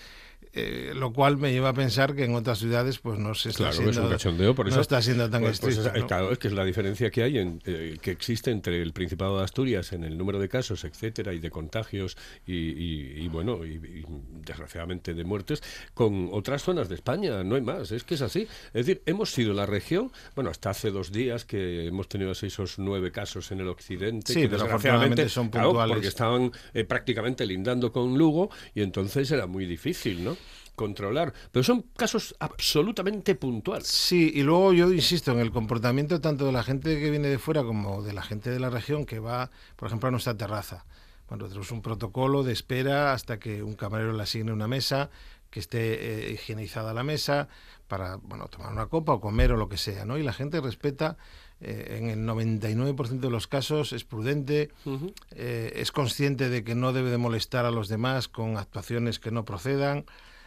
Eh, 0.58 0.92
lo 0.94 1.12
cual 1.12 1.36
me 1.36 1.52
lleva 1.52 1.68
a 1.68 1.74
pensar 1.74 2.14
que 2.14 2.24
en 2.24 2.34
otras 2.34 2.60
ciudades 2.60 2.98
pues 2.98 3.18
no 3.18 3.34
se 3.34 3.50
está 3.50 3.64
claro, 3.64 3.72
siendo 3.74 3.90
es 3.90 3.98
un 3.98 4.08
cachondeo, 4.08 4.54
por 4.54 4.66
eso, 4.66 4.76
no 4.76 4.80
está 4.80 5.02
siendo 5.02 5.28
tan 5.28 5.42
pues, 5.42 5.52
estricto. 5.52 5.82
Pues, 5.90 6.00
¿no? 6.00 6.06
Claro, 6.06 6.32
es 6.32 6.38
que 6.38 6.48
es 6.48 6.54
la 6.54 6.64
diferencia 6.64 7.10
que 7.10 7.22
hay 7.22 7.36
en, 7.36 7.60
eh, 7.66 7.98
que 8.00 8.10
existe 8.10 8.50
entre 8.50 8.80
el 8.80 8.94
Principado 8.94 9.36
de 9.36 9.44
Asturias 9.44 9.92
en 9.92 10.02
el 10.04 10.16
número 10.16 10.38
de 10.38 10.48
casos, 10.48 10.84
etcétera, 10.84 11.34
y 11.34 11.40
de 11.40 11.50
contagios 11.50 12.16
y, 12.46 12.54
y, 12.54 13.24
y 13.24 13.28
bueno, 13.28 13.66
y, 13.66 13.74
y, 13.74 14.04
desgraciadamente 14.46 15.12
de 15.12 15.24
muertes, 15.24 15.62
con 15.92 16.30
otras 16.32 16.62
zonas 16.62 16.88
de 16.88 16.94
España. 16.94 17.44
No 17.44 17.56
hay 17.56 17.60
más, 17.60 17.92
es 17.92 18.04
que 18.04 18.14
es 18.14 18.22
así. 18.22 18.48
Es 18.72 18.86
decir, 18.86 19.02
hemos 19.04 19.32
sido 19.32 19.52
la 19.52 19.66
región, 19.66 20.10
bueno, 20.34 20.48
hasta 20.48 20.70
hace 20.70 20.90
dos 20.90 21.12
días 21.12 21.44
que 21.44 21.86
hemos 21.86 22.08
tenido 22.08 22.32
o 22.32 22.64
nueve 22.78 23.12
casos 23.12 23.52
en 23.52 23.60
el 23.60 23.68
occidente, 23.68 24.32
sí, 24.32 24.40
que 24.40 24.48
pero 24.48 24.62
desgraciadamente 24.62 25.28
son 25.28 25.50
puntuales. 25.50 25.74
Claro, 25.74 25.92
porque 25.92 26.08
estaban 26.08 26.52
eh, 26.72 26.84
prácticamente 26.84 27.44
lindando 27.44 27.92
con 27.92 28.16
Lugo 28.16 28.48
y 28.74 28.80
entonces 28.80 29.30
era 29.30 29.46
muy 29.46 29.66
difícil, 29.66 30.24
¿no? 30.24 30.36
Controlar, 30.74 31.32
pero 31.52 31.62
son 31.64 31.82
casos 31.96 32.36
absolutamente 32.38 33.34
puntuales. 33.34 33.88
Sí, 33.88 34.30
y 34.34 34.42
luego 34.42 34.72
yo 34.72 34.92
insisto 34.92 35.32
en 35.32 35.38
el 35.38 35.50
comportamiento 35.50 36.20
tanto 36.20 36.46
de 36.46 36.52
la 36.52 36.62
gente 36.62 37.00
que 37.00 37.10
viene 37.10 37.28
de 37.28 37.38
fuera 37.38 37.64
como 37.64 38.02
de 38.02 38.12
la 38.12 38.22
gente 38.22 38.50
de 38.50 38.60
la 38.60 38.70
región 38.70 39.06
que 39.06 39.18
va, 39.18 39.50
por 39.76 39.88
ejemplo, 39.88 40.08
a 40.08 40.10
nuestra 40.10 40.36
terraza. 40.36 40.84
Bueno, 41.28 41.46
tenemos 41.46 41.72
un 41.72 41.82
protocolo 41.82 42.44
de 42.44 42.52
espera 42.52 43.12
hasta 43.12 43.38
que 43.38 43.62
un 43.62 43.74
camarero 43.74 44.12
le 44.12 44.22
asigne 44.22 44.52
una 44.52 44.68
mesa, 44.68 45.10
que 45.50 45.60
esté 45.60 46.28
eh, 46.28 46.32
higienizada 46.32 46.94
la 46.94 47.02
mesa, 47.02 47.48
para 47.88 48.16
bueno, 48.16 48.46
tomar 48.48 48.72
una 48.72 48.86
copa 48.86 49.12
o 49.14 49.20
comer 49.20 49.52
o 49.52 49.56
lo 49.56 49.68
que 49.68 49.78
sea, 49.78 50.04
¿no? 50.04 50.18
Y 50.18 50.22
la 50.22 50.32
gente 50.32 50.60
respeta 50.60 51.16
eh, 51.60 51.96
en 51.98 52.10
el 52.10 52.26
99% 52.26 53.20
de 53.20 53.30
los 53.30 53.46
casos 53.46 53.92
es 53.92 54.04
prudente, 54.04 54.70
uh 54.84 54.98
-huh. 54.98 55.14
eh, 55.30 55.72
es 55.76 55.90
consciente 55.92 56.50
de 56.50 56.62
que 56.64 56.74
no 56.74 56.92
debe 56.92 57.10
de 57.10 57.18
molestar 57.18 57.64
a 57.64 57.70
los 57.70 57.88
demás 57.88 58.28
con 58.28 58.56
actuaciones 58.58 59.18
que 59.18 59.30
no 59.30 59.44
procedan. 59.44 60.04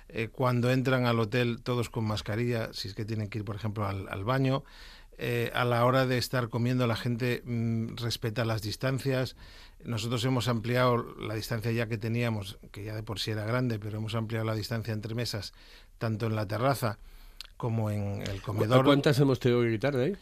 Eh, 0.10 0.28
cuando 0.28 0.72
entran 0.72 1.06
al 1.06 1.20
hotel 1.20 1.62
todos 1.62 1.90
con 1.90 2.06
mascarilla, 2.06 2.74
si 2.74 2.88
es 2.88 2.96
que 2.96 3.06
tienen 3.06 3.30
que 3.30 3.40
ir, 3.40 3.46
por 3.46 3.56
ejemplo, 3.56 3.86
al, 3.86 4.08
al 4.10 4.24
baño. 4.24 4.64
Eh, 5.22 5.52
a 5.54 5.66
la 5.66 5.84
hora 5.84 6.06
de 6.06 6.18
estar 6.18 6.48
comiendo 6.48 6.88
la 6.88 6.96
gente 6.96 7.42
mmm, 7.44 7.98
respeta 7.98 8.46
las 8.46 8.62
distancias. 8.62 9.36
Nosotros 9.84 10.24
hemos 10.24 10.48
ampliado 10.48 11.06
la 11.20 11.36
distancia 11.36 11.72
ya 11.72 11.88
que 11.88 11.98
teníamos, 11.98 12.58
que 12.72 12.86
ya 12.86 12.96
de 12.96 13.04
por 13.04 13.20
sí 13.20 13.32
era 13.32 13.44
grande, 13.44 13.80
pero 13.80 13.98
hemos 13.98 14.16
ampliado 14.16 14.46
la 14.46 14.56
distancia 14.56 14.94
entre 14.94 15.16
mesas, 15.16 15.54
tanto 15.98 16.28
en 16.28 16.36
la 16.36 16.48
terraza 16.48 17.00
como 17.58 17.92
en 17.92 18.22
el 18.22 18.42
comedor. 18.42 18.80
¿A 18.80 18.84
¿Cuántas 18.84 19.20
hemos 19.20 19.40
tenido 19.42 19.62
que 19.62 19.72
quitar 19.72 19.94
de 19.94 20.06
ahí? 20.06 20.18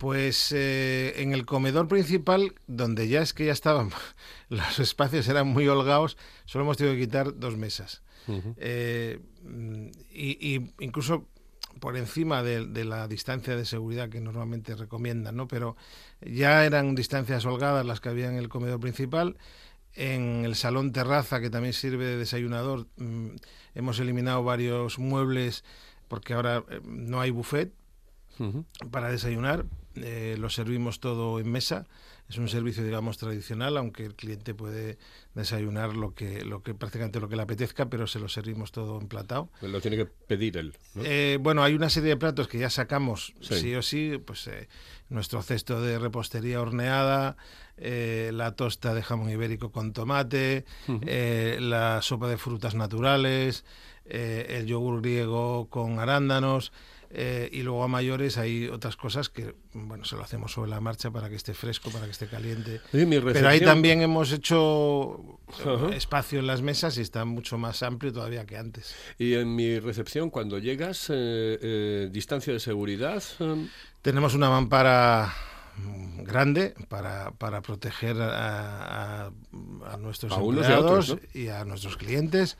Pues 0.00 0.50
eh, 0.52 1.12
en 1.16 1.34
el 1.34 1.44
comedor 1.44 1.86
principal, 1.86 2.54
donde 2.66 3.06
ya 3.08 3.20
es 3.20 3.34
que 3.34 3.44
ya 3.44 3.52
estaban, 3.52 3.90
los 4.48 4.78
espacios 4.78 5.28
eran 5.28 5.48
muy 5.48 5.68
holgados, 5.68 6.16
solo 6.46 6.64
hemos 6.64 6.78
tenido 6.78 6.94
que 6.96 7.02
quitar 7.02 7.38
dos 7.38 7.58
mesas. 7.58 8.00
Uh 8.26 8.32
-huh. 8.32 8.54
eh, 8.56 9.20
y, 10.10 10.54
y, 10.54 10.72
incluso 10.80 11.26
por 11.80 11.98
encima 11.98 12.42
de, 12.42 12.66
de, 12.66 12.86
la 12.86 13.08
distancia 13.08 13.54
de 13.56 13.66
seguridad 13.66 14.08
que 14.08 14.22
normalmente 14.22 14.74
recomiendan, 14.74 15.36
¿no? 15.36 15.46
Pero 15.48 15.76
ya 16.22 16.64
eran 16.64 16.94
distancias 16.94 17.44
holgadas 17.44 17.84
las 17.84 18.00
que 18.00 18.08
había 18.08 18.30
en 18.30 18.36
el 18.36 18.48
comedor 18.48 18.80
principal. 18.80 19.36
En 19.92 20.46
el 20.46 20.54
salón 20.54 20.92
terraza, 20.92 21.42
que 21.42 21.50
también 21.50 21.74
sirve 21.74 22.06
de 22.06 22.16
desayunador, 22.16 22.86
mmm, 22.96 23.36
hemos 23.74 23.98
eliminado 23.98 24.42
varios 24.44 24.98
muebles 24.98 25.62
porque 26.08 26.32
ahora 26.32 26.64
eh, 26.70 26.80
no 26.84 27.20
hay 27.20 27.30
buffet 27.32 27.70
uh 28.40 28.44
-huh. 28.44 28.90
para 28.90 29.10
desayunar. 29.10 29.64
Eh, 29.96 30.36
lo 30.38 30.50
servimos 30.50 31.00
todo 31.00 31.40
en 31.40 31.50
mesa 31.50 31.86
es 32.30 32.38
un 32.38 32.48
servicio 32.48 32.84
digamos 32.84 33.18
tradicional 33.18 33.76
aunque 33.76 34.04
el 34.04 34.14
cliente 34.14 34.54
puede 34.54 34.98
desayunar 35.34 35.96
lo 35.96 36.14
que 36.14 36.44
lo 36.44 36.62
que 36.62 36.74
prácticamente 36.74 37.18
lo 37.18 37.28
que 37.28 37.34
le 37.34 37.42
apetezca 37.42 37.90
pero 37.90 38.06
se 38.06 38.20
lo 38.20 38.28
servimos 38.28 38.70
todo 38.70 39.00
emplatado 39.00 39.50
lo 39.60 39.80
tiene 39.80 39.96
que 39.96 40.06
pedir 40.06 40.56
él 40.56 40.76
¿no? 40.94 41.02
eh, 41.04 41.38
bueno 41.40 41.64
hay 41.64 41.74
una 41.74 41.90
serie 41.90 42.10
de 42.10 42.16
platos 42.16 42.46
que 42.46 42.58
ya 42.58 42.70
sacamos 42.70 43.34
sí, 43.40 43.54
sí 43.56 43.74
o 43.74 43.82
sí 43.82 44.22
pues 44.24 44.46
eh, 44.46 44.68
nuestro 45.08 45.42
cesto 45.42 45.82
de 45.82 45.98
repostería 45.98 46.60
horneada 46.60 47.36
eh, 47.76 48.30
la 48.32 48.52
tosta 48.52 48.94
de 48.94 49.02
jamón 49.02 49.30
ibérico 49.30 49.72
con 49.72 49.92
tomate 49.92 50.64
uh 50.86 50.92
-huh. 50.92 51.58
la 51.58 52.00
sopa 52.00 52.28
de 52.28 52.38
frutas 52.38 52.76
naturales 52.76 53.64
eh, 54.04 54.58
el 54.58 54.66
yogur 54.66 55.02
griego 55.02 55.68
con 55.68 55.98
arándanos 55.98 56.72
eh, 57.12 57.48
y 57.52 57.62
luego 57.62 57.82
a 57.82 57.88
mayores 57.88 58.38
hay 58.38 58.68
otras 58.68 58.96
cosas 58.96 59.28
que 59.28 59.54
bueno 59.72 60.04
se 60.04 60.14
lo 60.14 60.22
hacemos 60.22 60.52
sobre 60.52 60.70
la 60.70 60.80
marcha 60.80 61.10
para 61.10 61.28
que 61.28 61.34
esté 61.34 61.54
fresco 61.54 61.90
para 61.90 62.04
que 62.04 62.12
esté 62.12 62.28
caliente 62.28 62.80
sí, 62.92 63.04
pero 63.32 63.48
ahí 63.48 63.60
también 63.60 64.00
hemos 64.00 64.30
hecho 64.32 65.16
uh 65.16 65.38
-huh. 65.48 65.92
espacio 65.92 66.38
en 66.38 66.46
las 66.46 66.62
mesas 66.62 66.98
y 66.98 67.00
está 67.00 67.24
mucho 67.24 67.58
más 67.58 67.82
amplio 67.82 68.12
todavía 68.12 68.46
que 68.46 68.56
antes 68.56 68.94
y 69.18 69.34
en 69.34 69.56
mi 69.56 69.80
recepción 69.80 70.30
cuando 70.30 70.58
llegas 70.58 71.10
eh, 71.10 71.58
eh 71.60 72.08
distancia 72.12 72.52
de 72.52 72.60
seguridad 72.60 73.22
um... 73.40 73.68
tenemos 74.02 74.34
una 74.34 74.48
mampara 74.48 75.34
grande 76.18 76.74
para, 76.88 77.32
para 77.32 77.62
proteger 77.62 78.20
a, 78.20 79.26
a, 79.26 79.32
a 79.92 79.96
nuestros 79.96 80.32
a 80.32 80.36
empleados 80.36 81.08
y, 81.08 81.12
otros, 81.12 81.22
¿no? 81.34 81.40
y 81.40 81.48
a 81.48 81.64
nuestros 81.64 81.96
clientes 81.96 82.56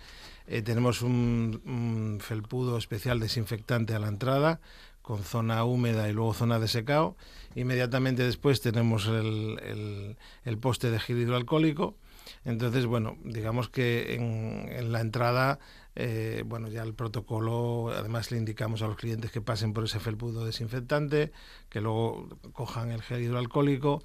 eh, 0.51 0.63
tenemos 0.63 1.03
un, 1.03 2.19
felpudo 2.21 2.77
especial 2.77 3.21
desinfectante 3.21 3.95
a 3.95 4.01
la 4.01 4.09
entrada, 4.09 4.61
con 5.01 5.23
zona 5.23 5.63
húmeda 5.63 6.09
y 6.09 6.13
luego 6.13 6.35
zona 6.35 6.59
de 6.59 6.67
secado. 6.67 7.17
Inmediatamente 7.55 8.25
después 8.25 8.61
tenemos 8.61 9.07
el, 9.07 10.17
poste 10.61 10.91
de 10.91 10.99
gel 10.99 11.19
hidroalcohólico. 11.19 11.95
Entonces, 12.45 12.87
bueno, 12.87 13.17
digamos 13.23 13.69
que 13.69 14.15
en, 14.15 14.69
en 14.73 14.91
la 14.91 15.01
entrada, 15.01 15.61
eh, 15.95 16.43
bueno, 16.45 16.67
ya 16.67 16.83
el 16.83 16.95
protocolo, 16.95 17.93
además 17.97 18.33
le 18.33 18.39
indicamos 18.39 18.83
a 18.83 18.89
los 18.89 18.97
clientes 18.97 19.31
que 19.31 19.41
pasen 19.41 19.73
por 19.73 19.85
ese 19.85 20.01
felpudo 20.01 20.45
desinfectante, 20.45 21.31
que 21.69 21.81
luego 21.81 22.29
cojan 22.53 22.91
el 22.91 23.03
gel 23.03 23.23
hidroalcohólico, 23.23 24.03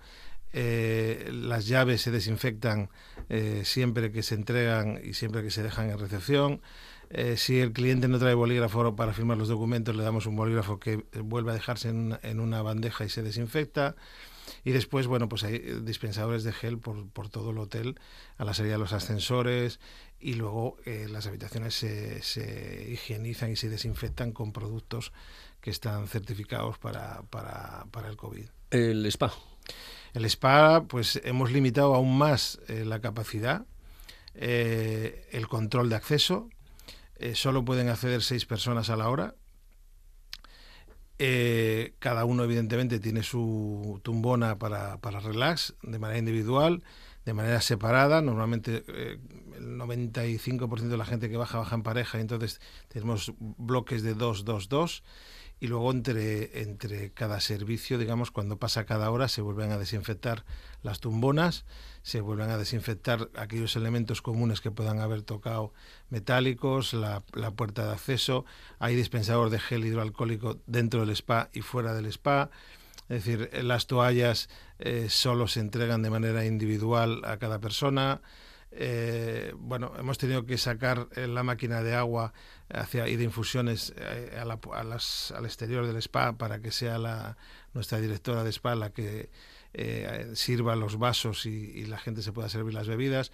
eh, 0.54 1.30
las 1.32 1.68
llaves 1.68 2.02
se 2.02 2.12
desinfectan 2.12 2.90
eh, 3.30 3.64
siempre 3.66 4.12
que 4.12 4.24
se 4.24 4.36
entregan 4.36 5.00
y 5.04 5.14
siempre 5.14 5.44
que 5.44 5.52
se 5.52 5.64
dejan 5.64 5.90
en 5.90 6.00
recepción. 6.00 6.62
Eh, 7.10 7.38
si 7.38 7.60
el 7.60 7.72
cliente 7.72 8.08
no 8.08 8.20
trae 8.20 8.34
bolígrafo 8.34 8.96
para 8.96 9.14
firmar 9.14 9.38
los 9.38 9.48
documentos, 9.48 9.96
le 9.96 10.04
damos 10.04 10.26
un 10.26 10.36
bolígrafo 10.36 10.80
que 10.80 11.04
vuelve 11.22 11.52
a 11.52 11.54
dejarse 11.54 11.90
en, 11.90 12.40
una 12.40 12.62
bandeja 12.62 13.06
y 13.06 13.10
se 13.10 13.22
desinfecta. 13.22 13.96
Y 14.64 14.72
después, 14.72 15.08
bueno, 15.08 15.28
pues 15.28 15.44
hay 15.44 15.60
dispensadores 15.82 16.44
de 16.44 16.52
gel 16.52 16.78
por, 16.78 17.08
por 17.10 17.30
todo 17.30 17.52
el 17.52 17.58
hotel 17.58 18.00
a 18.38 18.46
la 18.46 18.54
salida 18.54 18.74
de 18.74 18.80
los 18.80 18.94
ascensores 18.94 19.80
y 20.20 20.34
luego 20.34 20.78
eh, 20.86 21.08
las 21.10 21.28
habitaciones 21.28 21.74
se, 21.74 22.22
se 22.22 22.88
higienizan 22.92 23.52
y 23.52 23.56
se 23.56 23.70
desinfectan 23.70 24.32
con 24.32 24.52
productos 24.52 25.14
que 25.62 25.72
están 25.72 26.08
certificados 26.08 26.78
para, 26.78 27.24
para, 27.30 27.86
para 27.92 28.10
el 28.10 28.18
COVID. 28.18 28.46
El 28.72 29.06
spa. 29.08 29.34
El 30.16 30.24
spa, 30.24 30.86
pues 30.88 31.20
hemos 31.26 31.52
limitado 31.52 31.94
aún 31.94 32.18
más 32.18 32.62
eh, 32.70 32.86
la 32.86 33.02
capacidad, 33.02 33.66
eh, 34.34 35.28
el 35.34 35.50
control 35.50 35.90
de 35.90 35.98
acceso. 35.98 36.50
Eh, 37.18 37.36
solo 37.36 37.66
pueden 37.66 37.90
acceder 37.90 38.24
seis 38.24 38.46
personas 38.46 38.90
a 38.90 38.96
la 38.96 39.10
hora. 39.10 39.36
Cada 42.00 42.24
uno, 42.24 42.46
evidentemente, 42.46 43.00
tiene 43.00 43.24
su 43.24 44.00
tumbona 44.04 44.58
para, 44.58 45.00
para 45.02 45.20
relax 45.20 45.76
de 45.82 46.00
manera 46.00 46.20
individual, 46.20 46.84
de 47.26 47.34
manera 47.34 47.60
separada. 47.60 48.22
Normalmente 48.22 48.86
el 48.88 49.78
95% 49.78 50.88
de 50.88 50.98
la 50.98 51.06
gente 51.06 51.30
que 51.30 51.36
baja 51.36 51.58
baja 51.58 51.76
en 51.76 51.84
pareja, 51.84 52.22
entonces 52.22 52.62
tenemos 52.88 53.34
bloques 53.38 54.02
de 54.02 54.14
2, 54.14 54.46
2, 54.46 54.70
2 54.70 55.04
y 55.60 55.68
luego 55.68 55.92
entre, 55.92 56.62
entre 56.62 57.12
cada 57.12 57.40
servicio, 57.40 57.98
digamos, 57.98 58.32
cuando 58.32 58.58
pasa 58.58 58.86
cada 58.86 59.10
hora, 59.10 59.28
se 59.28 59.42
vuelven 59.42 59.72
a 59.72 59.78
desinfectar 59.78 60.44
las 60.84 61.00
tumbonas, 61.00 61.66
se 62.04 62.22
vuelven 62.22 62.50
a 62.50 62.58
desinfectar 62.58 63.30
aquellos 63.36 63.76
elementos 63.76 64.22
comunes 64.22 64.62
que 64.62 64.72
puedan 64.72 65.00
haber 65.00 65.22
tocado 65.22 65.74
metálicos, 66.10 66.94
la, 66.94 67.24
la 67.34 67.52
puerta 67.52 67.86
de 67.86 67.94
acceso, 67.94 68.46
hay 68.80 68.96
dispensador 68.96 69.50
de 69.50 69.60
gel 69.60 69.86
hidroalcohólico 69.86 70.60
dentro 70.68 71.02
del 71.02 71.12
spa 71.12 71.50
y 71.54 71.62
fuera 71.62 71.94
del 71.94 72.08
spa. 72.08 72.50
Es 73.08 73.24
decir, 73.24 73.50
las 73.64 73.86
toallas 73.86 74.50
eh, 74.80 75.08
solo 75.10 75.48
se 75.48 75.60
entregan 75.60 76.02
de 76.02 76.10
manera 76.10 76.46
individual 76.46 77.22
a 77.24 77.38
cada 77.38 77.60
persona. 77.60 78.22
Eh, 78.78 79.54
bueno, 79.58 79.94
hemos 79.98 80.18
tenido 80.18 80.46
que 80.46 80.58
sacar 80.58 81.08
eh, 81.16 81.28
la 81.28 81.44
máquina 81.44 81.82
de 81.82 81.96
agua 81.96 82.34
hacia, 82.70 83.08
y 83.08 83.16
de 83.16 83.24
infusiones 83.24 83.94
eh, 83.98 84.38
a 84.38 84.42
al 84.42 85.46
exterior 85.46 85.88
del 85.88 85.96
spa 85.98 86.38
para 86.38 86.62
que 86.62 86.72
sea 86.72 86.98
la, 86.98 87.38
nuestra 87.74 88.00
directora 88.02 88.44
de 88.44 88.52
spa 88.52 88.76
la 88.76 88.92
que 88.92 89.30
sirva 90.34 90.78
los 90.78 90.98
vasos 90.98 91.46
y, 91.46 91.50
y, 91.50 91.86
la 91.86 91.98
gente 91.98 92.22
se 92.22 92.32
pueda 92.32 92.48
servir 92.48 92.74
las 92.74 92.88
bebidas. 92.88 93.32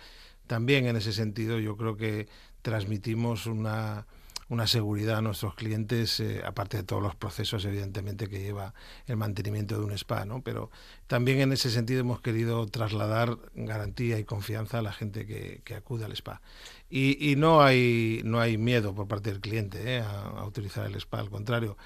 También 0.48 0.88
en 0.88 0.96
ese 0.96 1.14
sentido 1.14 1.60
yo 1.60 1.78
creo 1.78 1.98
que 1.98 2.28
transmitimos 2.64 3.46
una, 3.46 4.08
una 4.51 4.67
seguridad 4.67 5.20
a 5.20 5.22
nuestros 5.22 5.55
clientes, 5.55 6.20
eh, 6.20 6.41
aparte 6.46 6.75
de 6.75 6.84
todos 6.84 7.01
los 7.01 7.15
procesos, 7.15 7.63
evidentemente, 7.63 8.27
que 8.27 8.41
lleva 8.41 8.74
el 9.08 9.15
mantenimiento 9.15 9.77
de 9.79 9.86
un 9.86 9.93
spa, 9.93 10.25
¿no? 10.25 10.41
Pero 10.41 10.70
también 11.08 11.39
en 11.39 11.53
ese 11.53 11.72
sentido 11.72 12.01
hemos 12.01 12.20
querido 12.20 12.67
trasladar 12.67 13.38
garantía 13.55 14.20
y 14.20 14.25
confianza 14.25 14.79
a 14.79 14.81
la 14.81 14.91
gente 14.91 15.25
que, 15.25 15.74
acude 15.74 16.03
al 16.03 16.12
spa. 16.12 16.41
Y, 16.89 17.31
y, 17.31 17.38
no, 17.38 17.62
hay, 17.62 18.20
no 18.25 18.41
hay 18.41 18.58
miedo 18.58 18.93
por 18.93 19.08
parte 19.08 19.29
del 19.29 19.39
cliente 19.39 19.96
¿eh? 19.96 20.01
a, 20.01 20.24
a 20.24 20.46
utilizar 20.46 20.86
el 20.86 20.96
spa, 20.96 21.20
al 21.20 21.29
contrario, 21.29 21.77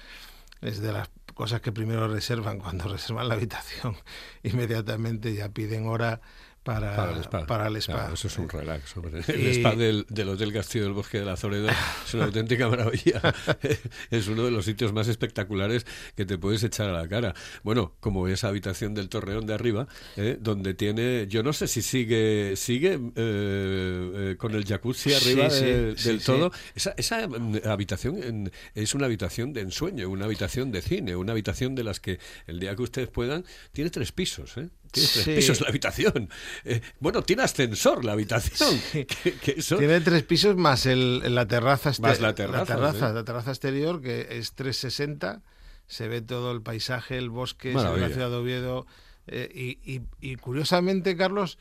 es 0.60 0.80
de 0.80 0.92
las 0.92 1.08
cosas 1.34 1.60
que 1.60 1.70
primero 1.70 2.08
reservan 2.08 2.58
cuando 2.62 2.88
reservan 2.88 3.28
la 3.28 3.34
habitación, 3.34 3.94
inmediatamente 4.42 5.32
ya 5.34 5.50
piden 5.50 5.86
hora 5.86 6.20
para, 6.66 6.96
para, 6.96 7.12
el 7.12 7.20
spa. 7.20 7.46
Para 7.46 7.68
el 7.68 7.76
spa. 7.76 7.92
Claro, 7.92 8.14
eso 8.14 8.26
es 8.26 8.38
un 8.38 8.48
relax. 8.48 8.96
Hombre. 8.96 9.22
El 9.28 9.40
y... 9.40 9.50
spa 9.52 9.76
del, 9.76 10.04
del, 10.08 10.28
Hotel 10.28 10.52
Castillo 10.52 10.84
del 10.84 10.94
Bosque 10.94 11.20
de 11.20 11.24
la 11.24 11.36
Zoreda 11.36 11.72
es 12.04 12.14
una 12.14 12.24
auténtica 12.26 12.68
maravilla. 12.68 13.22
es 14.10 14.26
uno 14.26 14.44
de 14.44 14.50
los 14.50 14.64
sitios 14.64 14.92
más 14.92 15.06
espectaculares 15.06 15.86
que 16.16 16.26
te 16.26 16.38
puedes 16.38 16.64
echar 16.64 16.88
a 16.88 16.92
la 16.92 17.08
cara. 17.08 17.34
Bueno, 17.62 17.94
como 18.00 18.26
esa 18.26 18.48
habitación 18.48 18.94
del 18.94 19.08
Torreón 19.08 19.46
de 19.46 19.54
arriba, 19.54 19.86
¿eh? 20.16 20.38
donde 20.40 20.74
tiene, 20.74 21.28
yo 21.28 21.44
no 21.44 21.52
sé 21.52 21.68
si 21.68 21.82
sigue 21.82 22.56
sigue 22.56 22.94
eh, 22.94 23.00
eh, 23.14 24.34
con 24.36 24.56
el 24.56 24.64
jacuzzi 24.64 25.14
arriba 25.14 25.48
sí, 25.48 25.64
de, 25.64 25.94
sí, 25.96 26.08
del 26.08 26.18
sí, 26.18 26.26
todo. 26.26 26.50
Esa, 26.74 26.94
esa, 26.96 27.28
habitación 27.64 28.50
es 28.74 28.94
una 28.96 29.06
habitación 29.06 29.52
de 29.52 29.60
ensueño, 29.60 30.10
una 30.10 30.24
habitación 30.24 30.72
de 30.72 30.82
cine, 30.82 31.14
una 31.14 31.30
habitación 31.30 31.76
de 31.76 31.84
las 31.84 32.00
que 32.00 32.18
el 32.48 32.58
día 32.58 32.74
que 32.74 32.82
ustedes 32.82 33.08
puedan, 33.08 33.44
tiene 33.70 33.90
tres 33.90 34.10
pisos. 34.10 34.56
¿eh? 34.56 34.68
Tiene 34.90 35.08
tres 35.08 35.24
sí. 35.24 35.34
pisos 35.34 35.60
la 35.60 35.68
habitación. 35.68 36.30
Eh, 36.64 36.80
bueno, 37.00 37.22
tiene 37.22 37.42
ascensor 37.42 38.04
la 38.04 38.12
habitación. 38.12 38.70
Sí. 38.70 39.04
Que, 39.22 39.34
que 39.34 39.54
eso... 39.58 39.76
Tiene 39.76 40.00
tres 40.00 40.22
pisos 40.22 40.56
más 40.56 40.86
el, 40.86 41.34
la 41.34 41.46
terraza, 41.46 41.92
más 42.00 42.20
la 42.20 42.34
terraza, 42.34 42.58
la 42.58 42.64
terraza, 42.66 43.08
¿sí? 43.08 43.14
la 43.14 43.24
terraza 43.24 43.50
exterior 43.50 44.00
que 44.00 44.38
es 44.38 44.52
360. 44.54 45.42
Se 45.86 46.08
ve 46.08 46.20
todo 46.20 46.52
el 46.52 46.62
paisaje, 46.62 47.16
el 47.16 47.30
bosque, 47.30 47.72
la 47.72 48.08
ciudad 48.08 48.30
de 48.30 48.36
Oviedo. 48.36 48.86
Eh, 49.28 49.50
y, 49.52 49.94
y, 49.94 50.02
y, 50.20 50.36
curiosamente, 50.36 51.16
Carlos, 51.16 51.58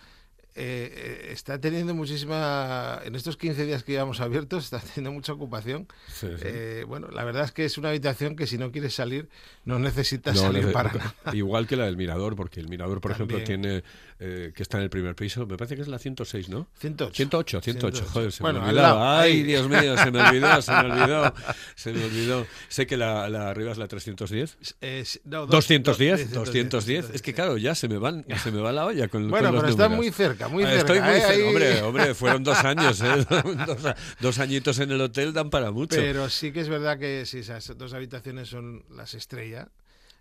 eh, 0.55 1.29
está 1.31 1.59
teniendo 1.59 1.93
muchísima. 1.93 2.99
En 3.03 3.15
estos 3.15 3.35
15 3.37 3.65
días 3.65 3.83
que 3.83 3.91
llevamos 3.91 4.21
abiertos, 4.21 4.63
está 4.65 4.79
teniendo 4.79 5.11
mucha 5.11 5.33
ocupación. 5.33 5.87
Sí, 6.07 6.27
sí. 6.37 6.43
Eh, 6.43 6.85
bueno, 6.87 7.09
la 7.11 7.23
verdad 7.25 7.43
es 7.43 7.51
que 7.51 7.65
es 7.65 7.77
una 7.77 7.89
habitación 7.89 8.35
que 8.35 8.47
si 8.47 8.57
no 8.57 8.71
quieres 8.71 8.93
salir, 8.93 9.29
no 9.65 9.79
necesitas 9.79 10.35
no, 10.35 10.41
salir 10.43 10.71
para 10.71 10.93
nada. 10.93 11.13
Igual 11.33 11.67
que 11.67 11.75
la 11.75 11.85
del 11.85 11.97
Mirador, 11.97 12.35
porque 12.35 12.59
el 12.61 12.69
Mirador, 12.69 13.01
por 13.01 13.15
También. 13.15 13.41
ejemplo, 13.41 13.67
tiene. 13.69 13.83
Eh, 14.17 14.53
que 14.55 14.63
está 14.63 14.77
en 14.77 14.83
el 14.83 14.89
primer 14.89 15.13
piso, 15.13 15.45
me 15.45 15.57
parece 15.57 15.75
que 15.75 15.81
es 15.81 15.89
la 15.89 15.99
106, 15.99 16.47
¿no? 16.47 16.69
108. 16.79 17.13
108, 17.13 17.61
108. 17.61 17.97
108. 17.97 18.11
Joder, 18.13 18.31
se 18.31 18.43
bueno, 18.43 18.61
me 18.61 18.69
olvidó. 18.69 19.03
Ay, 19.03 19.43
Dios 19.43 19.67
mío, 19.67 19.97
se 19.97 20.09
me 20.09 20.21
olvidó, 20.21 20.61
se 20.61 20.71
me 20.71 20.91
olvidó. 20.91 21.33
Se 21.75 21.91
me 21.91 22.05
olvidó. 22.05 22.47
Sé 22.69 22.87
que 22.87 22.95
la, 22.95 23.27
la 23.29 23.49
arriba 23.49 23.73
es 23.73 23.77
la 23.77 23.87
310. 23.87 24.57
Es, 24.79 25.19
no, 25.25 25.45
210, 25.45 26.31
210, 26.31 26.69
210. 26.69 27.15
Es 27.15 27.21
que 27.21 27.33
claro, 27.33 27.57
ya 27.57 27.75
se 27.75 27.89
me 27.89 27.97
van, 27.97 28.25
se 28.41 28.51
me 28.51 28.59
va 28.61 28.71
la 28.71 28.85
olla 28.85 29.07
con, 29.09 29.27
bueno, 29.29 29.47
con 29.49 29.55
los 29.55 29.63
pero 29.63 29.67
números. 29.67 29.69
está 29.71 29.89
muy 29.89 30.11
cerca, 30.11 30.44
muy 30.47 30.63
cerca. 30.63 30.79
Estoy 30.79 31.01
muy 31.01 31.19
cerca. 31.19 31.29
Ahí... 31.29 31.41
Hombre, 31.43 31.81
hombre, 31.81 32.13
fueron 32.15 32.43
dos 32.43 32.57
años, 32.63 33.01
¿eh? 33.01 33.25
dos, 33.67 33.95
dos, 34.19 34.39
añitos 34.39 34.79
en 34.79 34.91
el 34.91 35.01
hotel 35.01 35.33
dan 35.33 35.49
para 35.49 35.71
mucho. 35.71 35.95
Pero 35.95 36.29
sí 36.29 36.51
que 36.51 36.61
es 36.61 36.69
verdad 36.69 36.97
que 36.97 37.25
sí, 37.25 37.39
esas 37.39 37.77
dos 37.77 37.93
habitaciones 37.93 38.49
son 38.49 38.83
las 38.89 39.13
estrellas. 39.13 39.67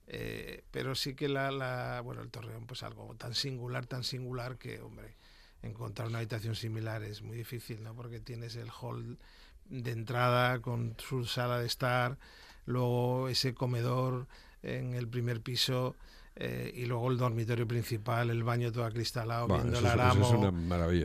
Eh, 0.07 0.63
pero 0.71 0.95
sí 0.95 1.15
que 1.15 1.29
la, 1.29 1.51
la, 1.51 2.01
bueno, 2.03 2.23
el 2.23 2.31
Torreón, 2.31 2.67
pues 2.67 2.83
algo 2.83 3.15
tan 3.17 3.35
singular, 3.35 3.87
tan 3.87 4.05
singular 4.05 4.59
que, 4.59 4.81
hombre, 4.81 5.17
encontrar 5.63 6.09
una 6.09 6.19
habitación 6.19 6.55
similar 6.55 7.03
es 7.03 7.23
muy 7.23 7.37
difícil, 7.37 7.83
¿no? 7.83 7.95
Porque 7.95 8.21
tienes 8.21 8.57
el 8.57 8.71
hall 8.71 9.19
de 9.67 9.93
entrada 9.93 10.61
con 10.61 10.95
su 10.99 11.25
sala 11.25 11.59
de 11.59 11.67
estar, 11.67 12.19
luego 12.67 13.29
ese 13.29 13.55
comedor 13.55 14.27
en 14.63 14.95
el 14.95 15.09
primer 15.09 15.41
piso, 15.41 15.97
eh, 16.37 16.73
y 16.75 16.87
luego 16.87 17.11
el 17.11 17.17
dormitorio 17.17 17.67
principal, 17.67 18.31
el 18.31 18.43
baño 18.43 18.73
todo 18.73 18.85
acristalado, 18.85 19.47
bueno, 19.47 19.63
viendo 19.63 19.79
el 19.79 19.87
aramo, 19.87 20.53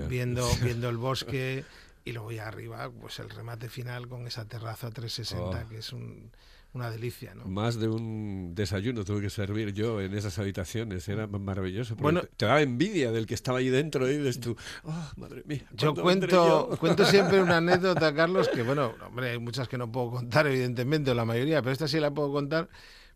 viendo, 0.08 0.48
viendo 0.64 0.90
el 0.90 0.98
bosque 0.98 1.64
y 2.04 2.14
luego 2.14 2.32
ya 2.32 2.48
arriba 2.48 2.90
pues 2.90 3.20
el 3.20 3.30
remate 3.30 3.70
final 3.70 4.08
con 4.08 4.26
esa 4.26 4.46
terraza 4.46 4.90
360 4.90 5.44
oh. 5.44 5.70
que 5.70 5.78
es 5.78 5.94
un, 5.94 6.32
una 6.74 6.90
delicia. 6.90 7.36
¿no? 7.36 7.46
Más 7.46 7.80
de 7.80 7.88
un 7.88 8.54
desayuno 8.56 9.04
tuve 9.04 9.22
que 9.22 9.30
servir 9.30 9.72
yo 9.72 10.02
en 10.02 10.16
esas 10.16 10.40
habitaciones, 10.40 11.08
era 11.08 11.28
maravilloso. 11.28 11.96
Bueno, 11.96 12.22
te, 12.22 12.28
te, 12.38 12.46
daba 12.48 12.62
envidia 12.62 13.12
del 13.12 13.28
que 13.28 13.36
estaba 13.36 13.60
ahí 13.60 13.70
dentro 13.70 14.10
y 14.10 14.18
dices 14.18 14.40
tú, 14.40 14.56
oh, 14.84 15.12
madre 15.18 15.44
mía. 15.46 15.66
Yo 15.74 15.94
cuento, 15.94 16.26
yo? 16.26 16.70
cuento 16.80 17.06
siempre 17.06 17.42
una 17.42 17.58
anécdota, 17.58 18.16
Carlos, 18.16 18.50
que 18.50 18.64
bueno, 18.64 18.94
hombre, 19.06 19.32
hay 19.32 19.40
muchas 19.40 19.68
que 19.68 19.78
no 19.78 19.92
puedo 19.92 20.10
contar, 20.10 20.48
evidentemente, 20.48 21.12
o 21.12 21.14
la 21.14 21.26
mayoría, 21.26 21.62
pero 21.62 21.74
esta 21.74 21.88
sí 21.88 22.00
la 22.00 22.12
puedo 22.12 22.32
contar 22.32 22.68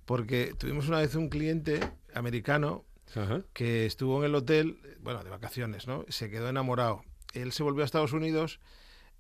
porque 0.06 0.54
tuvimos 0.58 0.88
una 0.88 1.00
vez 1.00 1.16
un 1.16 1.30
cliente 1.30 1.80
americano 2.14 2.86
Ajá. 3.16 3.44
que 3.54 3.86
estuvo 3.86 4.20
en 4.20 4.30
el 4.30 4.36
hotel, 4.36 4.80
bueno, 5.02 5.24
de 5.24 5.30
vacaciones, 5.30 5.88
¿no? 5.88 6.06
Se 6.10 6.30
quedó 6.30 6.50
enamorado. 6.50 7.04
Él 7.34 7.52
se 7.52 7.64
volvió 7.64 7.84
a 7.84 7.86
Estados 7.86 8.14
Unidos 8.14 8.60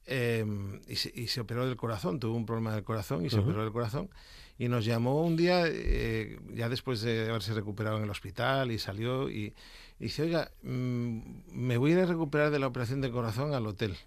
eh, 0.05 0.45
y, 0.87 0.95
se, 0.95 1.11
y, 1.15 1.27
se, 1.27 1.41
operó 1.41 1.65
del 1.65 1.77
corazón, 1.77 2.19
tuvo 2.19 2.35
un 2.35 2.45
problema 2.45 2.73
del 2.73 2.83
corazón 2.83 3.25
y 3.25 3.29
se 3.29 3.39
operó 3.39 3.63
del 3.63 3.71
corazón. 3.71 4.09
Y 4.57 4.67
nos 4.67 4.85
llamó 4.85 5.25
un 5.25 5.35
día, 5.35 5.63
eh, 5.65 6.39
ya 6.53 6.69
después 6.69 7.01
de 7.01 7.29
haberse 7.29 7.53
recuperado 7.53 7.97
en 7.97 8.03
el 8.03 8.09
hospital 8.09 8.71
y 8.71 8.77
salió, 8.77 9.29
y, 9.29 9.53
y 9.99 10.03
dice, 10.03 10.23
oiga, 10.23 10.51
mmm, 10.61 11.19
me 11.51 11.77
voy 11.77 11.91
a 11.91 11.93
ir 11.95 11.99
a 12.01 12.05
recuperar 12.05 12.51
de 12.51 12.59
la 12.59 12.67
operación 12.67 13.01
de 13.01 13.11
corazón 13.11 13.53
al 13.53 13.65
hotel. 13.65 13.97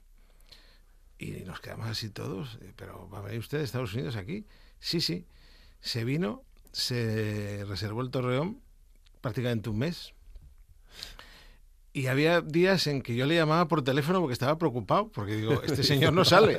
Y 1.19 1.31
nos 1.47 1.61
quedamos 1.61 1.87
así 1.89 2.11
todos, 2.11 2.59
pero 2.77 3.09
¿va 3.09 3.19
a 3.19 3.23
venir 3.23 3.41
usted 3.41 3.59
de 3.59 3.65
Estados 3.65 3.95
Unidos 3.95 4.17
aquí? 4.17 4.47
Sí, 4.79 5.01
sí. 5.01 5.27
Se 5.81 6.05
vino, 6.05 6.43
se 6.73 7.65
reservó 7.67 8.03
el 8.03 8.11
torreón 8.11 8.61
prácticamente 9.21 9.71
un 9.71 9.79
mes. 9.79 10.13
Y 11.97 12.09
había 12.09 12.43
días 12.43 12.87
en 12.89 13.01
que 13.01 13.17
yo 13.17 13.25
le 13.25 13.37
llamaba 13.37 13.69
por 13.69 13.83
teléfono 13.83 14.21
porque 14.21 14.35
estaba 14.35 14.59
preocupado, 14.59 15.09
porque 15.09 15.37
digo, 15.37 15.63
este 15.63 15.83
señor 15.83 16.13
no 16.13 16.27
sale. 16.27 16.59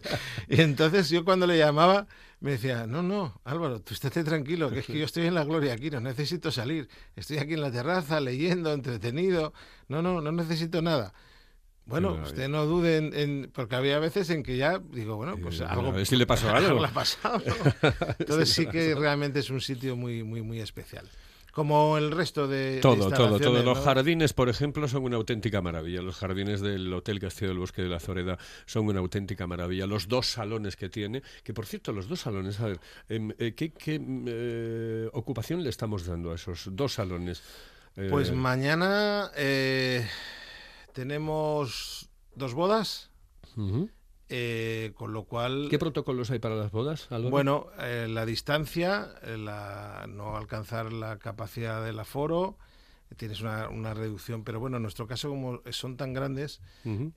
y 0.48 0.62
entonces 0.62 1.10
yo 1.10 1.26
cuando 1.26 1.46
le 1.46 1.58
llamaba 1.58 2.06
me 2.40 2.52
decía, 2.52 2.86
no, 2.86 3.02
no, 3.02 3.38
Álvaro, 3.44 3.82
tú 3.82 3.92
estate 3.92 4.24
tranquilo, 4.24 4.70
que 4.70 4.78
es 4.78 4.86
que 4.86 4.98
yo 4.98 5.04
estoy 5.04 5.26
en 5.26 5.34
la 5.34 5.44
gloria 5.44 5.74
aquí, 5.74 5.90
no 5.90 6.00
necesito 6.00 6.50
salir. 6.50 6.88
Estoy 7.16 7.36
aquí 7.36 7.52
en 7.52 7.60
la 7.60 7.70
terraza 7.70 8.18
leyendo, 8.18 8.72
entretenido. 8.72 9.52
No, 9.88 10.00
no, 10.00 10.22
no 10.22 10.32
necesito 10.32 10.80
nada. 10.80 11.12
Bueno, 11.84 12.18
usted 12.22 12.48
no 12.48 12.64
dude 12.64 12.96
en, 12.96 13.14
en, 13.14 13.50
Porque 13.52 13.76
había 13.76 13.98
veces 13.98 14.30
en 14.30 14.42
que 14.42 14.56
ya 14.56 14.78
digo, 14.78 15.16
bueno, 15.16 15.36
pues 15.36 15.60
algo. 15.60 15.88
A 15.88 15.90
ver 15.90 16.06
si 16.06 16.16
le 16.16 16.26
pasó 16.26 16.48
algo. 16.54 16.68
algo 16.68 16.80
le 16.80 16.86
ha 16.86 16.92
pasado. 16.92 17.42
¿no? 17.44 17.90
Entonces 18.18 18.48
sí 18.50 18.66
que 18.66 18.94
realmente 18.94 19.40
es 19.40 19.50
un 19.50 19.60
sitio 19.60 19.96
muy, 19.96 20.22
muy, 20.22 20.40
muy 20.40 20.60
especial 20.60 21.10
como 21.58 21.98
el 21.98 22.12
resto 22.12 22.46
de 22.46 22.78
todo 22.80 23.10
de 23.10 23.16
todo 23.16 23.40
todo. 23.40 23.62
Los 23.64 23.78
¿no? 23.78 23.82
jardines 23.82 24.32
por 24.32 24.48
ejemplo 24.48 24.86
son 24.86 25.02
una 25.02 25.16
auténtica 25.16 25.60
maravilla. 25.60 26.00
Los 26.02 26.14
jardines 26.14 26.60
del 26.60 26.92
hotel 26.92 27.18
Castillo 27.18 27.48
del 27.48 27.58
Bosque 27.58 27.82
de 27.82 27.88
la 27.88 27.98
Zoreda 27.98 28.38
son 28.64 28.86
una 28.86 29.00
auténtica 29.00 29.48
maravilla. 29.48 29.84
Los 29.88 30.06
dos 30.06 30.28
salones 30.28 30.76
que 30.76 30.88
tiene 30.88 31.20
que 31.42 31.52
por 31.52 31.66
cierto 31.66 31.92
los 31.92 32.06
dos 32.06 32.20
salones 32.20 32.60
a 32.60 32.68
ver 32.68 32.80
eh, 33.08 33.54
qué, 33.56 33.72
qué 33.72 34.00
eh, 34.00 35.10
ocupación 35.12 35.64
le 35.64 35.70
estamos 35.70 36.06
dando 36.06 36.30
a 36.30 36.36
esos 36.36 36.68
dos 36.70 36.92
salones 36.94 37.42
eh... 37.96 38.06
pues 38.08 38.30
mañana 38.30 39.32
eh, 39.34 40.06
tenemos 40.92 42.08
dos 42.36 42.54
bodas. 42.54 43.10
Uh 43.56 43.62
-huh. 43.62 43.90
Eh, 44.30 44.92
con 44.94 45.12
lo 45.12 45.24
cual... 45.24 45.68
¿Qué 45.70 45.78
protocolos 45.78 46.30
hay 46.30 46.38
para 46.38 46.54
las 46.54 46.70
bodas? 46.70 47.06
Álvaro? 47.10 47.30
Bueno, 47.30 47.66
eh, 47.80 48.06
la 48.10 48.26
distancia, 48.26 49.14
eh, 49.22 49.38
la, 49.38 50.06
no 50.08 50.36
alcanzar 50.36 50.92
la 50.92 51.18
capacidad 51.18 51.82
del 51.82 51.98
aforo, 51.98 52.58
tienes 53.16 53.40
una, 53.40 53.68
una, 53.68 53.94
reducción, 53.94 54.44
pero 54.44 54.60
bueno, 54.60 54.76
en 54.76 54.82
nuestro 54.82 55.06
caso 55.06 55.30
como 55.30 55.62
son 55.70 55.96
tan 55.96 56.12
grandes, 56.12 56.60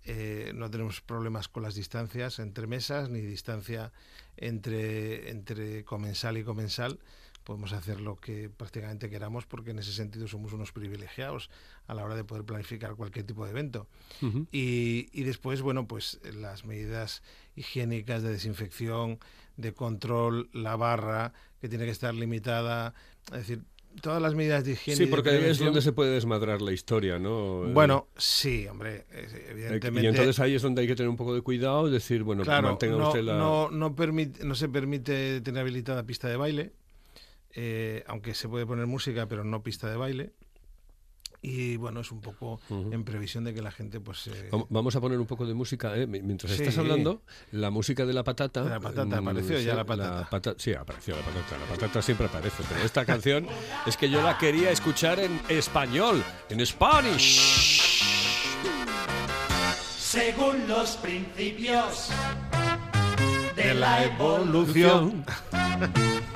eh, 0.06 0.52
no 0.56 0.72
tenemos 0.72 1.02
problemas 1.02 1.48
con 1.48 1.64
las 1.64 1.76
distancias 1.76 2.40
entre 2.40 2.68
mesas 2.68 3.10
ni 3.10 3.20
distancia 3.20 3.92
entre, 4.38 5.30
entre 5.30 5.84
comensal 5.84 6.38
y 6.38 6.44
comensal. 6.44 7.00
Podemos 7.44 7.74
hacer 7.74 8.00
lo 8.00 8.18
que 8.18 8.50
prácticamente 8.50 9.10
queramos 9.10 9.46
porque 9.46 9.72
en 9.72 9.80
ese 9.80 9.94
sentido 9.94 10.28
somos 10.28 10.54
unos 10.54 10.72
privilegiados 10.72 11.50
a 11.88 11.94
la 11.94 12.04
hora 12.04 12.16
de 12.16 12.24
poder 12.24 12.44
planificar 12.44 12.96
cualquier 12.96 13.26
tipo 13.26 13.46
de 13.46 13.52
evento. 13.52 13.88
Y, 14.52 15.10
y 15.12 15.24
después, 15.24 15.62
bueno, 15.62 15.88
pues 15.88 16.20
las 16.40 16.66
medidas 16.66 17.24
higiénicas 17.56 18.22
de 18.22 18.30
desinfección, 18.30 19.20
de 19.58 19.74
control, 19.74 20.50
la 20.54 20.76
barra, 20.76 21.34
que 21.60 21.70
tiene 21.70 21.86
que 21.86 21.92
estar 21.92 22.14
limitada, 22.14 22.94
es 23.32 23.40
decir, 23.40 23.64
todas 24.02 24.22
las 24.22 24.36
medidas 24.36 24.64
de 24.64 24.72
higiene. 24.72 24.98
Sí, 24.98 25.06
porque 25.08 25.50
es 25.50 25.60
donde 25.60 25.82
se 25.82 25.92
puede 25.92 26.12
desmadrar 26.12 26.62
la 26.62 26.72
historia, 26.72 27.20
¿no? 27.20 27.66
Eh, 27.66 27.74
Bueno, 27.74 28.08
sí, 28.16 28.68
hombre, 28.68 29.06
eh, 29.12 29.48
evidentemente. 29.50 30.06
Y 30.06 30.08
entonces 30.08 30.40
ahí 30.40 30.56
es 30.56 30.62
donde 30.62 30.82
hay 30.82 30.88
que 30.88 30.96
tener 30.96 31.10
un 31.10 31.18
poco 31.18 31.34
de 31.34 31.42
cuidado 31.42 31.90
decir, 31.90 32.24
bueno, 32.24 32.44
claro, 32.44 32.70
mantenga 32.70 32.98
no, 32.98 33.08
usted 33.08 33.24
la... 33.24 33.38
no, 33.38 33.70
no, 33.70 33.96
permite, 33.96 34.46
no 34.46 34.56
se 34.56 34.70
permite 34.70 35.42
tener 35.42 35.62
habilitada 35.62 36.04
pista 36.06 36.30
de 36.30 36.38
baile, 36.38 36.72
eh, 37.54 38.04
aunque 38.08 38.34
se 38.34 38.48
puede 38.50 38.66
poner 38.66 38.88
música, 38.88 39.28
pero 39.28 39.44
no 39.44 39.62
pista 39.64 39.90
de 39.90 39.96
baile. 39.98 40.34
Y 41.44 41.76
bueno, 41.78 42.02
es 42.02 42.12
un 42.12 42.22
poco 42.22 42.60
Ujú. 42.70 42.94
en 42.94 43.04
previsión 43.04 43.44
de 43.44 43.54
que 43.56 43.64
la 43.64 43.72
gente, 43.72 44.00
pues. 44.00 44.28
eh, 44.28 44.50
Vam- 44.52 44.68
Vamos 44.70 44.96
a 44.96 45.02
poner 45.02 45.18
un 45.20 45.26
poco 45.26 45.48
de 45.48 45.56
música, 45.56 45.98
¿eh? 45.98 46.06
Mi- 46.06 46.22
Mientras 46.22 46.52
Sí. 46.52 46.62
estás 46.62 46.78
hablando, 46.78 47.24
la 47.52 47.72
música 47.72 48.06
de 48.06 48.14
la 48.14 48.24
patata. 48.24 48.64
La 48.64 48.80
patata, 48.80 49.20
mm, 49.20 49.28
apareció 49.28 49.60
ya 49.60 49.74
la 49.74 49.84
patata. 49.84 50.30
pata- 50.30 50.54
sí, 50.60 50.72
apareció 50.76 51.16
la 51.16 51.24
patata. 51.24 51.58
La 51.58 51.66
patata 51.66 52.02
siempre 52.04 52.28
aparece, 52.28 52.62
pero 52.70 52.82
esta 52.86 53.06
canción 53.06 53.48
es 53.88 53.98
que 53.98 54.08
yo 54.08 54.22
la 54.22 54.38
quería 54.38 54.70
escuchar 54.70 55.20
en 55.20 55.42
español, 55.50 56.24
en 56.50 56.64
Spanish. 56.64 57.42
según 59.98 60.68
los 60.68 60.92
principios 60.98 62.10
de, 63.56 63.74
la 63.74 64.04
evolución. 64.06 65.26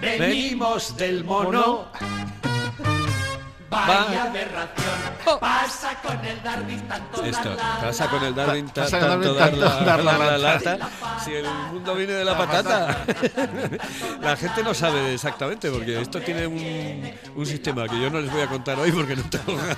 Venimos 0.00 0.96
del 0.96 1.24
mono. 1.24 1.86
Vaya 3.68 4.22
aberración. 4.24 4.86
Pasa 5.40 6.00
con 6.00 6.24
el 6.24 6.40
Darwin 6.42 6.80
tanto 6.86 7.22
Esto, 7.24 7.48
dar 7.50 7.56
la- 7.56 7.80
pasa 7.88 8.08
con 8.08 8.22
el 8.24 8.34
Darwin 8.34 8.68
ta- 8.68 8.82
Pasa 8.84 8.98
con 9.00 9.10
el 9.10 9.18
tanto 9.20 9.34
Darwin 9.34 9.60
dar 9.60 9.70
tanto 9.74 9.84
la, 9.84 9.84
dar 9.84 10.04
la 10.04 10.18
la 10.18 10.38
lata. 10.38 10.76
lata, 10.78 10.90
si 11.24 11.34
el 11.34 11.46
mundo 11.72 11.94
viene 11.96 12.12
de 12.12 12.24
la 12.24 12.38
patata. 12.38 13.04
La 14.20 14.36
gente 14.36 14.62
no 14.62 14.72
sabe 14.72 15.14
exactamente, 15.14 15.70
porque 15.70 16.00
esto 16.00 16.20
tiene 16.20 16.46
un, 16.46 17.12
un 17.34 17.46
sistema 17.46 17.86
que 17.88 18.00
yo 18.00 18.08
no 18.10 18.20
les 18.20 18.30
voy 18.32 18.42
a 18.42 18.46
contar 18.48 18.78
hoy 18.78 18.90
porque 18.92 19.14
no 19.16 19.22
tengo 19.28 19.56
ganas. 19.56 19.76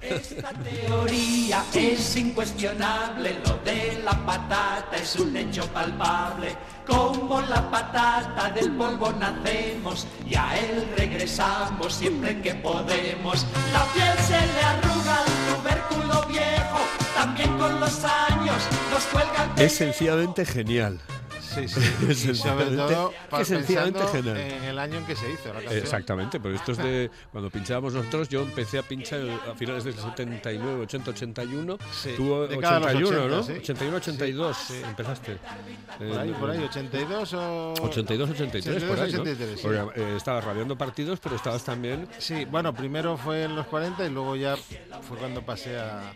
Esta 0.00 0.50
teoría 0.50 1.64
es 1.74 2.16
incuestionable, 2.16 3.40
lo 3.44 3.58
de 3.58 4.00
la 4.04 4.12
patata 4.12 4.96
es 4.96 5.16
un 5.16 5.36
hecho 5.36 5.66
palpable. 5.68 6.56
Como 6.88 7.42
la 7.42 7.70
patata 7.70 8.50
del 8.50 8.72
polvo 8.72 9.12
nacemos 9.12 10.06
y 10.26 10.34
a 10.34 10.58
él 10.58 10.88
regresamos 10.96 11.94
siempre 11.94 12.40
que 12.40 12.54
podemos. 12.54 13.46
La 13.72 13.84
piel 13.92 14.18
se 14.26 14.40
le 14.40 14.62
arruga 14.62 15.18
al 15.18 15.26
tubérculo 15.62 16.26
viejo, 16.26 16.78
también 17.14 17.58
con 17.58 17.78
los 17.78 18.04
años 18.04 18.56
nos 18.90 19.04
cuelgan 19.12 19.52
Es 19.56 19.76
sencillamente 19.76 20.46
genial. 20.46 20.98
Sí, 21.54 21.68
sí. 21.68 21.80
Y 22.30 22.34
sobre 22.34 22.66
todo 22.76 23.12
pensando 23.30 24.12
en 24.36 24.64
el 24.64 24.78
año 24.78 24.98
en 24.98 25.06
que 25.06 25.16
se 25.16 25.30
hizo 25.30 25.48
la 25.48 25.60
canción. 25.60 25.78
Exactamente, 25.82 26.40
pero 26.40 26.54
esto 26.54 26.72
es 26.72 26.78
de 26.78 27.10
cuando 27.32 27.50
pinchábamos 27.50 27.94
nosotros, 27.94 28.28
yo 28.28 28.42
empecé 28.42 28.78
a 28.78 28.82
pinchar 28.82 29.20
a 29.50 29.54
finales 29.54 29.84
del 29.84 29.94
79, 29.94 30.82
80, 30.82 31.10
81, 31.10 31.78
Sí, 31.90 32.14
tú 32.16 32.46
década 32.46 32.80
de 32.92 33.00
los 33.00 33.10
81, 33.10 33.24
80, 33.24 33.36
¿no? 33.36 33.42
sí. 33.42 33.52
81, 33.52 33.96
82 33.96 34.56
Sí, 34.56 34.74
empezaste. 34.84 35.38
Por 35.98 36.18
ahí, 36.18 36.32
por 36.38 36.50
ahí, 36.50 36.62
82 36.64 37.34
o... 37.34 37.72
82, 37.82 38.30
83, 38.30 38.84
por 38.84 39.00
ahí, 39.00 39.12
¿no? 39.12 39.20
83, 39.22 39.60
sí. 39.60 39.62
Porque, 39.66 40.00
eh, 40.00 40.14
estabas 40.16 40.44
radiando 40.44 40.76
partidos, 40.76 41.18
pero 41.20 41.36
estabas 41.36 41.64
también... 41.64 42.08
Sí, 42.18 42.44
bueno, 42.44 42.74
primero 42.74 43.16
fue 43.16 43.44
en 43.44 43.56
los 43.56 43.66
40 43.66 44.06
y 44.06 44.10
luego 44.10 44.36
ya 44.36 44.56
fue 44.56 45.16
cuando 45.18 45.42
pasé 45.44 45.78
a, 45.78 46.12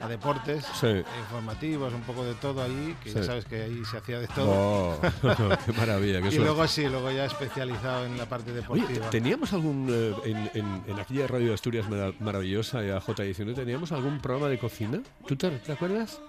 a 0.00 0.08
deportes, 0.08 0.64
Sí. 0.80 1.02
informativos, 1.20 1.92
un 1.92 2.02
poco 2.02 2.24
de 2.24 2.34
todo 2.34 2.62
ahí, 2.62 2.96
que 3.02 3.10
ya 3.12 3.22
sabes 3.22 3.44
que 3.44 3.62
ahí 3.62 3.82
se 3.90 3.96
hacía 3.98 4.18
de 4.20 4.28
todo. 4.28 4.46
Oh, 4.50 4.75
qué 5.66 5.72
maravilla, 5.72 6.20
qué 6.22 6.34
y 6.34 6.38
luego 6.38 6.66
sí, 6.66 6.86
luego 6.88 7.10
ya 7.10 7.24
especializado 7.26 8.06
en 8.06 8.16
la 8.18 8.26
parte 8.26 8.50
Oye, 8.50 8.60
deportiva. 8.60 9.10
¿teníamos 9.10 9.52
algún, 9.52 9.88
eh, 9.90 10.14
en, 10.24 10.36
en- 10.54 10.82
en 10.86 10.98
aquella 10.98 11.26
radio 11.26 11.48
de 11.48 11.54
Asturias 11.54 11.88
mara- 11.88 12.12
maravillosa, 12.20 12.82
eh, 12.84 12.92
J19, 12.94 13.54
teníamos 13.54 13.92
algún 13.92 14.20
programa 14.20 14.48
de 14.48 14.58
cocina? 14.58 15.00
¿Tú 15.26 15.36
te, 15.36 15.50
te 15.50 15.72
acuerdas? 15.72 16.20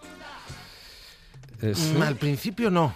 Mm, 1.62 2.02
Al 2.02 2.16
principio 2.16 2.70
no. 2.70 2.94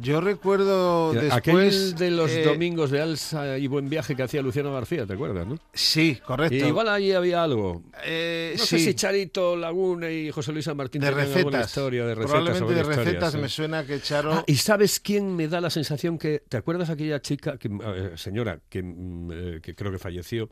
Yo 0.00 0.20
recuerdo 0.20 1.12
después... 1.12 1.32
Aquel 1.32 1.94
de 1.96 2.10
los 2.10 2.30
eh, 2.30 2.44
domingos 2.44 2.90
de 2.90 3.00
Alsa 3.00 3.58
y 3.58 3.66
Buen 3.66 3.88
Viaje 3.88 4.14
que 4.14 4.22
hacía 4.22 4.42
Luciano 4.42 4.72
García, 4.72 5.06
¿te 5.06 5.14
acuerdas, 5.14 5.46
no? 5.46 5.58
Sí, 5.72 6.18
correcto. 6.24 6.54
Y 6.54 6.68
igual 6.68 6.88
ahí 6.88 7.12
había 7.12 7.42
algo. 7.42 7.82
Eh, 8.04 8.54
No 8.58 8.64
sí, 8.64 8.78
sé 8.78 8.84
si 8.84 8.94
Charito 8.94 9.56
Laguna 9.56 10.10
y 10.10 10.30
José 10.30 10.52
Luis 10.52 10.64
San 10.64 10.76
Martín 10.76 11.00
de 11.00 11.10
tenían 11.10 11.36
alguna 11.38 11.60
historia 11.60 12.06
de 12.06 12.14
recetas. 12.14 12.30
Probablemente 12.30 12.74
de 12.74 12.80
historia, 12.80 13.04
recetas 13.04 13.32
sí. 13.32 13.38
me 13.38 13.48
suena 13.48 13.86
que 13.86 14.00
Charo... 14.00 14.32
Ah, 14.32 14.44
¿Y 14.46 14.56
sabes 14.56 15.00
quién 15.00 15.34
me 15.34 15.48
da 15.48 15.60
la 15.60 15.70
sensación 15.70 16.18
que... 16.18 16.42
¿Te 16.48 16.56
acuerdas 16.56 16.90
aquella 16.90 17.20
chica, 17.20 17.58
que, 17.58 17.68
eh, 17.68 18.12
señora, 18.16 18.60
que, 18.68 18.82
mm, 18.82 19.30
eh, 19.32 19.60
que 19.62 19.74
creo 19.74 19.90
que 19.90 19.98
falleció, 19.98 20.48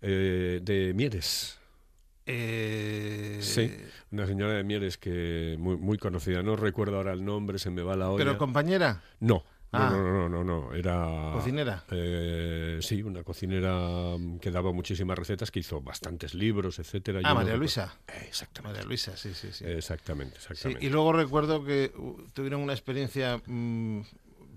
eh, 0.00 0.60
de 0.62 0.92
Mieres? 0.94 1.58
Eh, 2.26 3.38
Sí, 3.40 3.70
una 4.10 4.26
señora 4.26 4.52
de 4.54 4.64
Mieres 4.64 4.98
que 4.98 5.56
muy, 5.58 5.76
muy 5.76 5.98
conocida. 5.98 6.42
No 6.42 6.56
recuerdo 6.56 6.96
ahora 6.96 7.12
el 7.12 7.24
nombre, 7.24 7.58
se 7.58 7.70
me 7.70 7.82
va 7.82 7.96
la 7.96 8.10
olla. 8.10 8.24
Pero 8.24 8.38
compañera, 8.38 9.02
No, 9.20 9.44
no, 9.72 9.78
Ah. 9.78 9.88
no, 9.90 10.02
no, 10.02 10.28
no, 10.28 10.44
no, 10.44 10.74
era... 10.74 11.30
cocinera. 11.32 11.84
Eh, 11.90 12.78
sí, 12.82 13.02
una 13.02 13.22
cocinera 13.24 14.16
que 14.40 14.50
daba 14.50 14.70
muchísimas 14.72 15.18
recetas, 15.18 15.50
que 15.50 15.60
hizo 15.60 15.80
bastantes 15.80 16.34
libros, 16.34 16.78
etcétera. 16.78 17.20
Ah, 17.24 17.32
María. 17.34 17.56
Luisa. 17.56 17.96
Eh, 18.06 18.24
exactamente. 18.28 18.76
María 18.78 18.86
Luisa, 18.88 19.16
sí, 19.16 19.32
sí, 19.34 19.48
sí. 19.50 19.64
Exactamente, 19.64 20.36
Sí, 20.40 20.46
exactamente. 20.50 20.84
y 20.86 20.90
luego 20.90 21.12
recuerdo 21.14 21.64
que 21.64 21.90
uh, 21.96 22.22
tuvieron 22.34 22.60
una 22.60 22.74
experiencia 22.74 23.40
mm, 23.46 24.02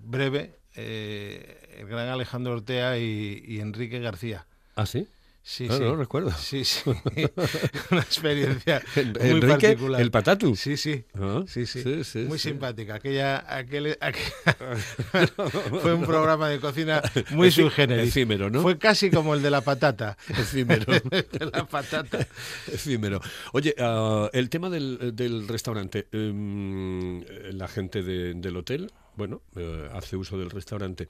breve 0.04 0.56
eh, 0.74 1.76
el 1.78 1.86
gran 1.88 2.08
Alejandro 2.08 2.52
Ortea 2.52 2.98
y, 2.98 3.42
y 3.46 3.60
Enrique 3.60 3.98
García. 4.00 4.46
¿Ah, 4.74 4.84
sí? 4.84 5.08
Sí, 5.48 5.68
Ah, 5.70 5.74
sí. 5.76 5.80
no 5.84 5.94
recuerdo. 5.94 6.32
Sí, 6.32 6.64
sí. 6.64 6.80
una 7.92 8.00
experiencia 8.00 8.82
En- 8.96 9.12
muy 9.12 9.30
Enrique, 9.30 9.46
particular. 9.68 10.00
el 10.00 10.10
patatu. 10.10 10.56
Sí, 10.56 10.76
sí. 10.76 11.04
Ah, 11.14 11.44
Sí, 11.46 11.66
sí. 11.66 11.82
sí, 11.84 12.02
sí, 12.02 12.18
muy 12.26 12.36
sí. 12.40 12.48
simpática. 12.48 12.96
Aquella, 12.96 13.44
aquel, 13.56 13.96
aquel- 14.00 15.30
fue 15.82 15.94
un 15.94 16.04
programa 16.04 16.48
de 16.48 16.58
cocina 16.58 17.00
muy 17.30 17.48
Efi- 17.48 17.62
subgénero. 17.62 18.02
efímero, 18.02 18.50
¿no? 18.50 18.60
Fue 18.60 18.76
casi 18.76 19.08
como 19.08 19.34
el 19.34 19.42
de 19.42 19.50
la 19.50 19.60
patata. 19.60 20.16
Efímero. 20.30 20.84
de 20.92 21.50
la 21.52 21.64
patata. 21.64 22.26
Efímero. 22.66 23.20
Oye, 23.52 23.72
ah, 23.78 24.28
el 24.32 24.50
tema 24.50 24.68
del, 24.68 25.12
del 25.14 25.46
restaurante. 25.46 26.08
em, 26.10 27.22
la 27.52 27.68
gente 27.68 28.02
de- 28.02 28.34
del 28.34 28.56
hotel, 28.56 28.90
bueno, 29.16 29.42
eh, 29.56 29.88
hace 29.92 30.16
uso 30.16 30.38
del 30.38 30.50
restaurante. 30.50 31.08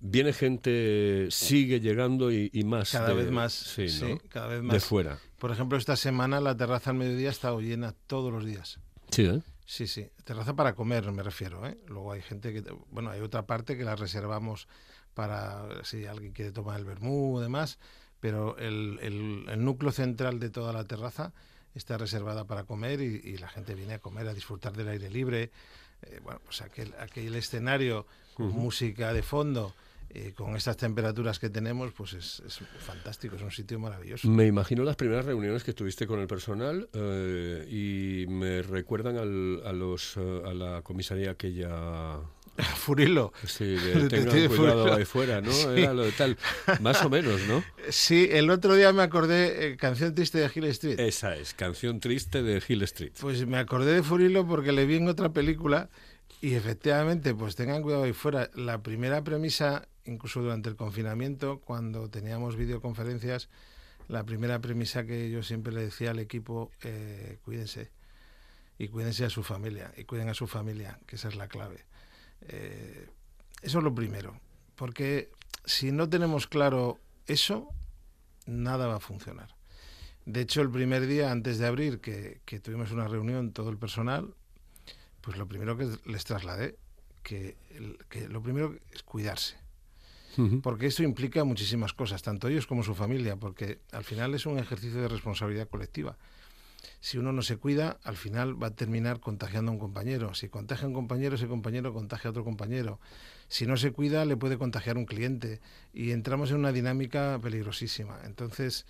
Viene 0.00 0.32
gente, 0.32 1.26
sigue 1.30 1.80
llegando 1.80 2.30
y, 2.32 2.50
y 2.52 2.64
más. 2.64 2.92
Cada 2.92 3.08
de- 3.08 3.14
vez 3.14 3.30
más. 3.30 3.52
Sí, 3.52 3.88
Sí, 3.88 4.04
¿no? 4.12 4.18
cada 4.28 4.46
vez 4.46 4.62
De 4.62 4.80
fuera. 4.80 5.18
Por 5.38 5.50
ejemplo, 5.50 5.76
esta 5.76 5.96
semana 5.96 6.40
la 6.40 6.56
terraza 6.56 6.90
al 6.90 6.96
mediodía 6.96 7.28
ha 7.28 7.32
estado 7.32 7.60
llena 7.60 7.94
todos 8.06 8.32
los 8.32 8.44
días. 8.44 8.78
Sí, 9.10 9.22
¿eh? 9.26 9.40
Sí, 9.66 9.86
sí. 9.86 10.08
Terraza 10.24 10.54
para 10.54 10.74
comer, 10.74 11.10
me 11.12 11.22
refiero. 11.22 11.66
¿eh? 11.66 11.76
Luego 11.88 12.12
hay 12.12 12.22
gente 12.22 12.52
que. 12.52 12.62
Bueno, 12.90 13.10
hay 13.10 13.20
otra 13.20 13.46
parte 13.46 13.76
que 13.76 13.84
la 13.84 13.96
reservamos 13.96 14.66
para 15.14 15.84
si 15.84 16.06
alguien 16.06 16.32
quiere 16.32 16.52
tomar 16.52 16.78
el 16.78 16.84
vermú 16.84 17.36
o 17.36 17.40
demás. 17.40 17.78
Pero 18.20 18.56
el, 18.58 18.98
el- 19.02 19.44
el 19.48 19.64
núcleo 19.64 19.92
central 19.92 20.40
de 20.40 20.50
toda 20.50 20.72
la 20.72 20.84
terraza 20.84 21.32
está 21.74 21.96
reservada 21.98 22.46
para 22.46 22.64
comer 22.64 23.00
y, 23.00 23.20
y 23.22 23.36
la 23.38 23.48
gente 23.48 23.74
viene 23.74 23.94
a 23.94 23.98
comer, 24.00 24.26
a 24.26 24.34
disfrutar 24.34 24.72
del 24.76 24.88
aire 24.88 25.10
libre. 25.10 25.50
Eh, 26.02 26.20
bueno, 26.22 26.40
pues 26.44 26.60
aquel, 26.62 26.94
aquel 27.00 27.34
escenario 27.34 28.06
con 28.34 28.50
música 28.52 29.12
de 29.12 29.22
fondo. 29.22 29.74
eh, 30.10 30.32
con 30.34 30.56
estas 30.56 30.78
temperaturas 30.78 31.38
que 31.38 31.50
tenemos, 31.50 31.92
pues 31.92 32.14
es, 32.14 32.40
es 32.46 32.60
fantástico, 32.78 33.36
es 33.36 33.42
un 33.42 33.50
sitio 33.50 33.78
maravilloso. 33.78 34.26
Me 34.26 34.46
imagino 34.46 34.82
las 34.82 34.96
primeras 34.96 35.26
reuniones 35.26 35.62
que 35.64 35.74
tuviste 35.74 36.06
con 36.06 36.18
el 36.20 36.26
personal 36.26 36.88
eh, 36.94 37.66
y 37.68 38.26
me 38.26 38.62
recuerdan 38.62 39.18
al- 39.18 39.60
a, 39.66 39.72
los, 39.74 40.16
a 40.16 40.54
la 40.54 40.80
comisaría 40.80 41.32
aquella 41.32 42.20
Furilo. 42.76 43.32
Sí, 43.46 43.64
de, 43.64 43.76
detective 44.08 44.32
tengan 44.32 44.48
cuidado 44.48 44.78
Furilo. 44.80 44.94
ahí 44.94 45.04
fuera, 45.04 45.40
¿no? 45.40 45.52
Sí. 45.52 45.68
Era 45.76 45.94
lo 45.94 46.04
de 46.04 46.12
tal. 46.12 46.36
Más 46.80 47.02
o 47.04 47.10
menos, 47.10 47.40
¿no? 47.48 47.62
Sí, 47.88 48.28
el 48.30 48.50
otro 48.50 48.74
día 48.74 48.92
me 48.92 49.02
acordé, 49.02 49.68
eh, 49.68 49.76
canción 49.76 50.14
triste 50.14 50.38
de 50.38 50.50
Hill 50.54 50.64
Street. 50.64 51.00
Esa 51.00 51.36
es, 51.36 51.54
canción 51.54 52.00
triste 52.00 52.42
de 52.42 52.62
Hill 52.66 52.82
Street. 52.82 53.12
Pues 53.20 53.46
me 53.46 53.58
acordé 53.58 53.92
de 53.94 54.02
Furilo 54.02 54.46
porque 54.46 54.72
le 54.72 54.86
vi 54.86 54.96
en 54.96 55.08
otra 55.08 55.30
película 55.30 55.88
y 56.40 56.54
efectivamente, 56.54 57.34
pues 57.34 57.56
tengan 57.56 57.82
cuidado 57.82 58.04
ahí 58.04 58.12
fuera. 58.12 58.50
La 58.54 58.82
primera 58.82 59.22
premisa, 59.24 59.88
incluso 60.04 60.40
durante 60.40 60.68
el 60.68 60.76
confinamiento, 60.76 61.60
cuando 61.60 62.08
teníamos 62.08 62.56
videoconferencias, 62.56 63.48
la 64.06 64.24
primera 64.24 64.60
premisa 64.60 65.04
que 65.04 65.30
yo 65.30 65.42
siempre 65.42 65.72
le 65.72 65.82
decía 65.82 66.12
al 66.12 66.18
equipo, 66.18 66.70
eh, 66.82 67.38
cuídense. 67.44 67.90
Y 68.78 68.88
cuídense 68.88 69.24
a 69.24 69.30
su 69.30 69.42
familia, 69.42 69.92
y 69.96 70.04
cuiden 70.04 70.28
a 70.28 70.34
su 70.34 70.46
familia, 70.46 71.00
que 71.06 71.16
esa 71.16 71.28
es 71.28 71.34
la 71.34 71.48
clave. 71.48 71.84
Eh, 72.42 73.08
eso 73.62 73.78
es 73.78 73.84
lo 73.84 73.94
primero, 73.94 74.40
porque 74.76 75.30
si 75.64 75.92
no 75.92 76.08
tenemos 76.08 76.46
claro 76.46 76.98
eso, 77.26 77.68
nada 78.46 78.86
va 78.86 78.96
a 78.96 79.00
funcionar. 79.00 79.54
De 80.24 80.42
hecho, 80.42 80.60
el 80.60 80.70
primer 80.70 81.06
día 81.06 81.32
antes 81.32 81.58
de 81.58 81.66
abrir, 81.66 82.00
que, 82.00 82.40
que 82.44 82.60
tuvimos 82.60 82.92
una 82.92 83.08
reunión, 83.08 83.52
todo 83.52 83.70
el 83.70 83.78
personal, 83.78 84.34
pues 85.20 85.36
lo 85.36 85.46
primero 85.46 85.76
que 85.76 85.88
les 86.06 86.24
trasladé, 86.24 86.76
que, 87.22 87.56
lo 88.28 88.42
primero 88.42 88.74
es 88.92 89.02
cuidarse. 89.02 89.56
Porque 90.62 90.86
esto 90.86 91.02
implica 91.02 91.42
muchísimas 91.42 91.92
cosas, 91.92 92.22
tanto 92.22 92.46
ellos 92.46 92.68
como 92.68 92.84
su 92.84 92.94
familia, 92.94 93.34
porque 93.34 93.80
al 93.90 94.04
final 94.04 94.34
es 94.36 94.46
un 94.46 94.56
ejercicio 94.58 95.02
de 95.02 95.08
responsabilidad 95.08 95.68
colectiva. 95.68 96.16
Si 97.00 97.18
uno 97.18 97.32
no 97.32 97.42
se 97.42 97.56
cuida, 97.56 97.98
al 98.02 98.16
final 98.16 98.60
va 98.60 98.68
a 98.68 98.74
terminar 98.74 99.20
contagiando 99.20 99.70
a 99.70 99.74
un 99.74 99.80
compañero. 99.80 100.34
Si 100.34 100.48
contagia 100.48 100.84
a 100.84 100.88
un 100.88 100.94
compañero, 100.94 101.36
ese 101.36 101.46
compañero 101.46 101.92
contagia 101.92 102.28
a 102.28 102.30
otro 102.30 102.44
compañero. 102.44 102.98
Si 103.48 103.66
no 103.66 103.76
se 103.76 103.92
cuida, 103.92 104.24
le 104.24 104.36
puede 104.36 104.58
contagiar 104.58 104.96
un 104.96 105.04
cliente. 105.04 105.60
Y 105.92 106.10
entramos 106.10 106.50
en 106.50 106.56
una 106.56 106.72
dinámica 106.72 107.38
peligrosísima. 107.42 108.20
Entonces, 108.24 108.86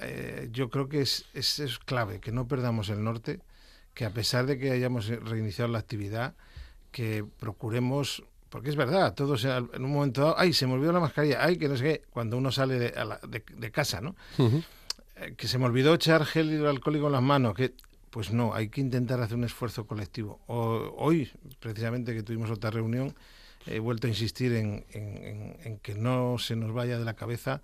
eh, 0.00 0.48
yo 0.52 0.70
creo 0.70 0.88
que 0.88 1.00
es, 1.00 1.26
es, 1.34 1.78
clave 1.78 2.20
que 2.20 2.32
no 2.32 2.46
perdamos 2.46 2.88
el 2.88 3.02
norte, 3.02 3.40
que 3.94 4.04
a 4.04 4.10
pesar 4.10 4.46
de 4.46 4.58
que 4.58 4.70
hayamos 4.70 5.08
reiniciado 5.08 5.70
la 5.70 5.78
actividad, 5.78 6.34
que 6.92 7.24
procuremos, 7.38 8.22
porque 8.48 8.70
es 8.70 8.76
verdad, 8.76 9.14
todos 9.14 9.44
en 9.44 9.84
un 9.84 9.92
momento 9.92 10.22
dado, 10.22 10.34
ay, 10.38 10.52
se 10.52 10.66
me 10.66 10.74
olvidó 10.74 10.92
la 10.92 11.00
mascarilla, 11.00 11.44
ay, 11.44 11.56
que 11.56 11.68
no 11.68 11.76
sé 11.76 12.02
cuando 12.10 12.36
uno 12.36 12.52
sale 12.52 12.78
de, 12.78 12.88
a 12.98 13.70
casa, 13.70 14.00
¿no? 14.00 14.14
Que 15.36 15.48
se 15.48 15.58
me 15.58 15.66
olvidó 15.66 15.94
echar 15.94 16.24
gel 16.24 16.52
hidroalcohólico 16.52 17.06
en 17.06 17.12
las 17.12 17.22
manos, 17.22 17.54
que 17.54 17.72
pues 18.10 18.32
no, 18.32 18.54
hay 18.54 18.68
que 18.68 18.80
intentar 18.80 19.20
hacer 19.20 19.36
un 19.36 19.44
esfuerzo 19.44 19.86
colectivo. 19.86 20.40
Hoy, 20.46 21.30
precisamente 21.60 22.14
que 22.14 22.22
tuvimos 22.22 22.50
otra 22.50 22.70
reunión, 22.70 23.14
he 23.66 23.78
vuelto 23.78 24.06
a 24.06 24.10
insistir 24.10 24.52
en- 24.54 24.84
en 24.92 25.78
que 25.78 25.94
no 25.94 26.38
se 26.38 26.56
nos 26.56 26.72
vaya 26.72 26.98
de 26.98 27.04
la 27.04 27.14
cabeza 27.14 27.60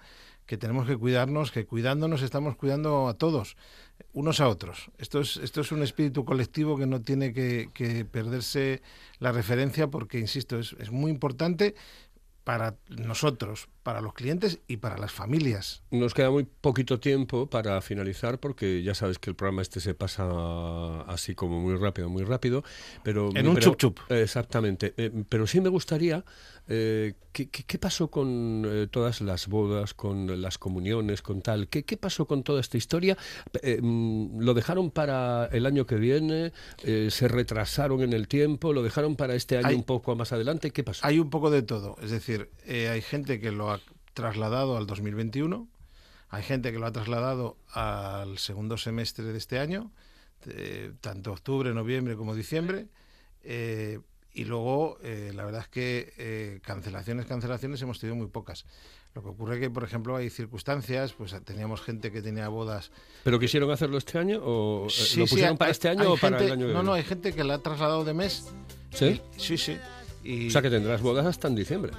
que 0.46 0.56
tenemos 0.56 0.86
que 0.86 0.96
cuidarnos, 0.96 1.50
que 1.50 1.66
cuidándonos 1.66 2.22
estamos 2.22 2.54
cuidando 2.54 3.08
a 3.08 3.14
todos, 3.14 3.56
unos 4.12 4.38
a 4.40 4.48
otros. 4.48 4.92
Esto 4.98 5.20
es, 5.20 5.38
esto 5.38 5.60
es 5.62 5.72
un 5.72 5.82
espíritu 5.82 6.24
colectivo 6.24 6.78
que 6.78 6.86
no 6.86 7.00
tiene 7.02 7.32
que, 7.32 7.70
que 7.74 8.04
perderse 8.04 8.80
la 9.18 9.32
referencia 9.32 9.88
porque, 9.88 10.20
insisto, 10.20 10.58
es, 10.60 10.76
es 10.78 10.92
muy 10.92 11.10
importante 11.10 11.74
para 12.46 12.76
nosotros, 12.88 13.68
para 13.82 14.00
los 14.00 14.14
clientes 14.14 14.60
y 14.68 14.76
para 14.76 14.96
las 14.98 15.10
familias. 15.10 15.82
Nos 15.90 16.14
queda 16.14 16.30
muy 16.30 16.44
poquito 16.44 17.00
tiempo 17.00 17.50
para 17.50 17.80
finalizar 17.80 18.38
porque 18.38 18.84
ya 18.84 18.94
sabes 18.94 19.18
que 19.18 19.30
el 19.30 19.34
programa 19.34 19.62
este 19.62 19.80
se 19.80 19.94
pasa 19.94 21.00
así 21.08 21.34
como 21.34 21.60
muy 21.60 21.74
rápido, 21.74 22.08
muy 22.08 22.22
rápido, 22.22 22.62
pero 23.02 23.30
En 23.34 23.48
un 23.48 23.54
pero- 23.56 23.64
chup 23.72 23.76
chup. 23.78 23.98
Exactamente, 24.12 24.94
Eh, 24.96 25.10
pero 25.28 25.48
sí 25.48 25.60
me 25.60 25.68
gustaría 25.70 26.24
eh, 26.68 27.14
¿qué, 27.32 27.48
qué, 27.48 27.62
qué 27.64 27.78
pasó 27.78 28.10
con 28.10 28.64
eh, 28.66 28.88
todas 28.90 29.20
las 29.20 29.46
bodas, 29.46 29.94
con 29.94 30.40
las 30.42 30.58
comuniones, 30.58 31.22
con 31.22 31.40
tal? 31.42 31.68
¿Qué, 31.68 31.84
qué 31.84 31.96
pasó 31.96 32.26
con 32.26 32.42
toda 32.42 32.60
esta 32.60 32.76
historia? 32.76 33.16
Mm, 33.80 34.40
¿Lo 34.40 34.52
dejaron 34.54 34.90
para 34.90 35.46
el 35.52 35.64
año 35.66 35.86
que 35.86 35.94
viene? 35.96 36.52
¿Se 37.10 37.28
retrasaron 37.28 38.02
en 38.02 38.12
el 38.12 38.26
tiempo? 38.28 38.72
¿Lo 38.72 38.82
dejaron 38.82 39.14
para 39.16 39.34
este 39.36 39.58
año 39.58 39.68
Hay- 39.68 39.74
un 39.76 39.84
poco 39.84 40.14
más 40.16 40.32
adelante? 40.32 40.70
¿Qué 40.72 40.82
pasó? 40.82 41.06
Hay 41.06 41.18
un 41.20 41.30
poco 41.30 41.50
de 41.50 41.62
todo. 41.62 41.96
Es 42.02 42.10
decir, 42.10 42.35
eh, 42.64 42.88
hay 42.88 43.00
gente 43.02 43.40
que 43.40 43.50
lo 43.52 43.70
ha 43.70 43.80
trasladado 44.14 44.76
al 44.76 44.86
2021, 44.86 45.68
hay 46.28 46.42
gente 46.42 46.72
que 46.72 46.78
lo 46.78 46.86
ha 46.86 46.92
trasladado 46.92 47.56
al 47.72 48.38
segundo 48.38 48.76
semestre 48.78 49.24
de 49.26 49.38
este 49.38 49.58
año, 49.58 49.92
eh, 50.46 50.92
tanto 51.00 51.32
octubre, 51.32 51.72
noviembre 51.74 52.16
como 52.16 52.34
diciembre. 52.34 52.86
eh, 53.42 54.00
y 54.32 54.44
luego, 54.44 54.98
eh, 55.02 55.32
la 55.34 55.46
verdad 55.46 55.62
es 55.62 55.68
que 55.68 56.60
cancelaciones, 56.62 57.24
cancelaciones 57.24 57.80
hemos 57.80 57.98
tenido 57.98 58.16
muy 58.16 58.26
pocas. 58.26 58.66
Lo 59.14 59.22
que 59.22 59.28
ocurre 59.30 59.58
que, 59.58 59.70
por 59.70 59.82
ejemplo, 59.82 60.14
hay 60.14 60.28
circunstancias, 60.28 61.14
pues 61.14 61.34
teníamos 61.42 61.80
gente 61.80 62.12
que 62.12 62.20
tenía 62.20 62.48
bodas 62.48 62.90
¿Pero 63.24 63.38
quisieron 63.40 63.70
hacerlo 63.70 63.96
este 63.96 64.18
año 64.18 64.40
o 64.42 64.88
Sí, 64.90 65.20
lo 65.20 65.26
sí, 65.26 65.30
pusieron 65.32 65.52
hay- 65.52 65.56
para 65.56 65.70
este 65.70 65.88
año 65.88 66.12
o 66.12 66.16
para 66.18 66.38
el 66.38 66.52
año 66.52 66.66
que 66.66 66.72
No, 66.74 66.82
no, 66.82 66.92
viene? 66.92 66.98
hay 66.98 67.04
gente 67.04 67.32
que 67.32 67.44
la 67.44 67.54
ha 67.54 67.58
trasladado 67.62 68.04
de 68.04 68.12
mes. 68.12 68.44
¿Sí? 68.92 69.06
Y- 69.06 69.40
sí, 69.40 69.56
sí. 69.56 69.78
Y, 70.22 70.48
O 70.48 70.50
sea 70.50 70.60
que 70.60 70.68
tendrás 70.68 71.00
bodas 71.00 71.24
hasta 71.24 71.48
en 71.48 71.54
diciembre. 71.54 71.92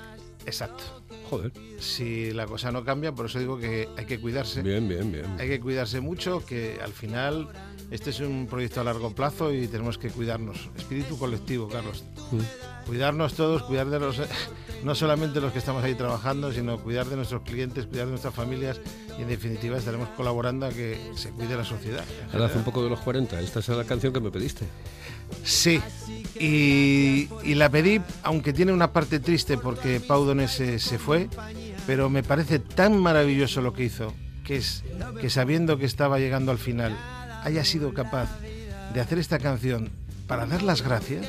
Exacto. 0.47 0.83
Joder. 1.29 1.51
Si 1.77 2.31
la 2.31 2.47
cosa 2.47 2.71
no 2.71 2.85
cambia, 2.85 3.11
por 3.11 3.25
eso 3.25 3.37
digo 3.37 3.59
que 3.59 3.89
hay 3.97 4.05
que 4.05 4.17
cuidarse. 4.17 4.61
Bien, 4.61 4.87
bien, 4.87 5.11
bien. 5.11 5.25
Hay 5.37 5.49
que 5.49 5.59
cuidarse 5.59 5.99
mucho, 5.99 6.43
que 6.45 6.79
al 6.81 6.93
final 6.93 7.49
este 7.91 8.11
es 8.11 8.21
un 8.21 8.47
proyecto 8.49 8.79
a 8.79 8.85
largo 8.85 9.13
plazo 9.13 9.53
y 9.53 9.67
tenemos 9.67 9.97
que 9.97 10.09
cuidarnos. 10.09 10.69
Espíritu 10.77 11.17
colectivo, 11.17 11.67
Carlos. 11.67 12.05
Mm. 12.31 12.87
Cuidarnos 12.87 13.33
todos, 13.33 13.63
cuidar 13.63 13.89
de 13.89 13.99
los, 13.99 14.21
no 14.85 14.95
solamente 14.95 15.41
los 15.41 15.51
que 15.51 15.59
estamos 15.59 15.83
ahí 15.83 15.95
trabajando, 15.95 16.53
sino 16.53 16.81
cuidar 16.81 17.07
de 17.07 17.17
nuestros 17.17 17.41
clientes, 17.41 17.85
cuidar 17.85 18.05
de 18.05 18.11
nuestras 18.11 18.33
familias 18.33 18.79
y 19.19 19.23
en 19.23 19.27
definitiva 19.27 19.77
estaremos 19.77 20.07
colaborando 20.15 20.65
a 20.65 20.69
que 20.69 20.97
se 21.15 21.31
cuide 21.31 21.57
la 21.57 21.65
sociedad. 21.65 22.05
Ahora 22.31 22.45
hace 22.45 22.57
un 22.57 22.63
poco 22.63 22.81
de 22.83 22.89
los 22.89 23.01
40. 23.01 23.41
Esta 23.41 23.59
es 23.59 23.67
la 23.67 23.83
canción 23.83 24.13
que 24.13 24.21
me 24.21 24.31
pediste. 24.31 24.65
Sí, 25.43 25.81
y, 26.39 27.55
la 27.55 27.69
pedí, 27.69 28.01
aunque 28.23 28.53
tiene 28.53 28.73
una 28.73 28.93
parte 28.93 29.19
triste 29.19 29.57
porque 29.57 29.99
Pau 29.99 30.25
Donés 30.25 30.51
se, 30.51 30.79
se 30.79 30.99
fue, 30.99 31.29
pero 31.85 32.09
me 32.09 32.23
parece 32.23 32.59
tan 32.59 32.99
maravilloso 32.99 33.61
lo 33.61 33.73
que 33.73 33.85
hizo, 33.85 34.13
que 34.43 34.57
es 34.57 34.83
que 35.19 35.29
sabiendo 35.29 35.77
que 35.77 35.85
estaba 35.85 36.19
llegando 36.19 36.51
al 36.51 36.57
final, 36.57 36.95
haya 37.43 37.63
sido 37.63 37.93
capaz 37.93 38.29
de 38.93 39.01
hacer 39.01 39.17
esta 39.17 39.39
canción 39.39 39.89
para 40.27 40.45
dar 40.45 40.63
las 40.63 40.81
gracias. 40.81 41.25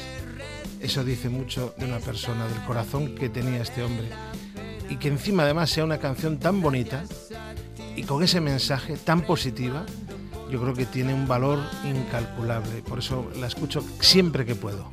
Eso 0.81 1.05
dice 1.05 1.29
mucho 1.29 1.75
de 1.79 1.87
una 1.87 1.99
persona, 1.99 2.47
del 2.47 2.63
corazón 2.65 3.15
que 3.15 3.29
tenía 3.29 3.63
este 3.63 3.83
hombre. 3.83 4.09
Y 4.89 4.97
que 4.97 5.09
encima 5.09 5.43
además 5.43 5.71
sea 5.71 5.85
una 5.85 5.99
canción 5.99 6.39
tan 6.39 6.61
bonita 6.61 7.05
y 7.97 8.05
con 8.05 8.23
ese 8.23 8.41
mensaje 8.41 8.97
tan 8.97 9.23
positiva, 9.23 9.85
yo 10.51 10.61
creo 10.61 10.75
que 10.75 10.87
tiene 10.87 11.15
un 11.15 11.27
valor 11.27 11.59
incalculable. 11.85 12.83
Por 12.83 12.99
eso 12.99 13.31
la 13.39 13.47
escucho 13.47 13.85
siempre 14.01 14.45
que 14.45 14.55
puedo. 14.55 14.91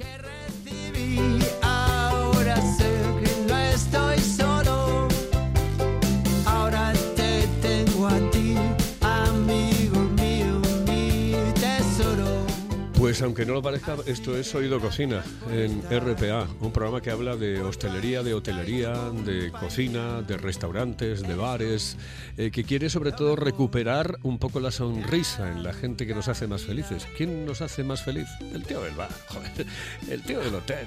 Pues 13.16 13.24
aunque 13.24 13.46
no 13.46 13.54
lo 13.54 13.62
parezca, 13.62 13.96
esto 14.08 14.38
es 14.38 14.54
Oído 14.56 14.78
Cocina 14.82 15.24
en 15.50 15.82
RPA, 15.84 16.50
un 16.60 16.74
programa 16.74 17.00
que 17.00 17.12
habla 17.12 17.38
de 17.38 17.62
hostelería, 17.62 18.24
de 18.24 18.34
hotelería, 18.34 18.92
de 19.10 19.54
cocina, 19.54 20.22
de 20.22 20.36
restaurantes, 20.36 21.22
de 21.22 21.34
bares, 21.34 21.96
eh, 22.38 22.52
que 22.52 22.66
quiere 22.66 22.90
sobre 22.90 23.14
todo 23.14 23.38
recuperar 23.38 24.20
un 24.24 24.38
poco 24.38 24.60
la 24.60 24.70
sonrisa 24.70 25.50
en 25.50 25.64
la 25.64 25.72
gente 25.72 26.06
que 26.06 26.14
nos 26.14 26.28
hace 26.28 26.46
más 26.46 26.64
felices. 26.64 27.08
¿Quién 27.16 27.46
nos 27.46 27.62
hace 27.62 27.86
más 27.86 28.04
feliz? 28.04 28.28
El 28.54 28.64
tío 28.64 28.82
del 28.82 28.96
bar, 28.96 29.12
joder, 29.30 29.66
el 30.10 30.22
tío 30.24 30.42
del 30.42 30.56
hotel. 30.56 30.86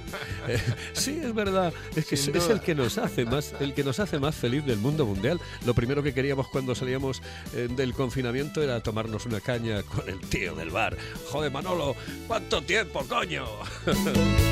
Eh, 0.49 0.61
sí, 0.93 1.19
es 1.25 1.35
verdad, 1.35 1.73
es 1.97 2.05
que 2.05 2.17
es, 2.17 2.29
el 2.29 2.61
que 2.61 2.75
nos 2.75 2.99
hace 2.99 3.25
más, 3.25 3.55
el 3.59 3.73
que 3.73 3.85
nos 3.85 4.01
hace 4.01 4.19
más 4.19 4.35
feliz 4.35 4.67
del 4.67 4.77
mundo 4.77 5.07
mundial. 5.07 5.41
Lo 5.65 5.73
primero 5.73 6.03
que 6.03 6.13
queríamos 6.13 6.49
cuando 6.49 6.75
salíamos 6.75 7.23
eh, 7.55 7.69
del 7.75 7.95
confinamiento 7.95 8.63
era 8.63 8.83
tomarnos 8.83 9.25
una 9.25 9.41
caña 9.41 9.83
con 9.83 10.07
el 10.11 10.21
tío 10.21 10.55
del 10.55 10.69
bar. 10.69 10.95
Joder, 11.31 11.51
Manolo, 11.51 11.97
¿cuánto 12.27 12.63
tiempo, 12.63 13.05
coño? 13.09 13.45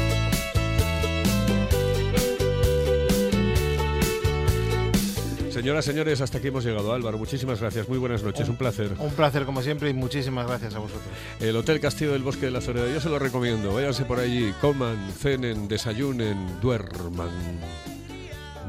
Señoras, 5.57 5.87
señores, 5.87 6.21
hasta 6.21 6.37
aquí 6.37 6.49
hemos 6.49 6.67
llegado. 6.67 6.93
Álvaro, 6.93 7.17
muchísimas 7.17 7.59
gracias. 7.59 7.89
Muy 7.89 7.97
buenas 7.97 8.23
noches. 8.23 8.47
Un 8.47 8.57
placer. 8.57 8.93
Un 8.99 9.11
placer 9.13 9.47
como 9.47 9.63
siempre 9.63 9.89
y 9.89 9.95
muchísimas 9.95 10.47
gracias 10.47 10.75
a 10.75 10.81
vosotros. 10.81 11.07
El 11.41 11.57
Hotel 11.57 11.81
Castillo 11.81 12.13
del 12.13 12.23
Bosque 12.23 12.45
de 12.45 12.53
la 12.53 12.61
Soledad. 12.61 12.87
Yo 12.93 13.01
se 13.01 13.09
lo 13.09 13.19
recomiendo. 13.19 13.73
Váyanse 13.73 14.05
por 14.05 14.21
allí, 14.21 14.53
coman, 14.61 15.11
cenen, 15.19 15.67
desayunen, 15.67 16.61
duerman, 16.61 17.31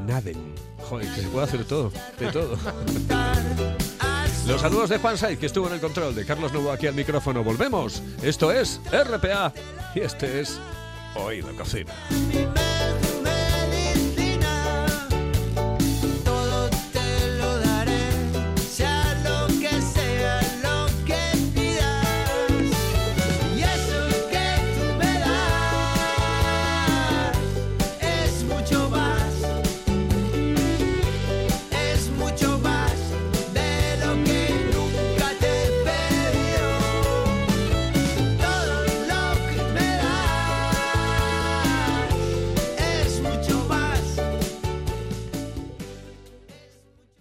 naden. 0.06 0.54
Joder, 0.78 1.06
que 1.14 1.20
se 1.20 1.28
puede 1.28 1.44
hacer 1.44 1.64
todo, 1.66 1.92
de 2.18 2.32
todo. 2.32 2.56
Los 4.48 4.62
saludos 4.62 4.88
de 4.88 4.96
Juan 4.96 5.18
Saiz, 5.18 5.38
que 5.38 5.44
estuvo 5.44 5.66
en 5.66 5.74
el 5.74 5.80
control, 5.80 6.14
de 6.14 6.24
Carlos 6.24 6.54
Novo 6.54 6.72
aquí 6.72 6.86
al 6.86 6.94
micrófono. 6.94 7.44
Volvemos. 7.44 8.02
Esto 8.22 8.50
es 8.50 8.80
RPA 8.90 9.52
y 9.94 10.00
este 10.00 10.40
es 10.40 10.58
Oído 11.14 11.54
Cocina. 11.54 11.92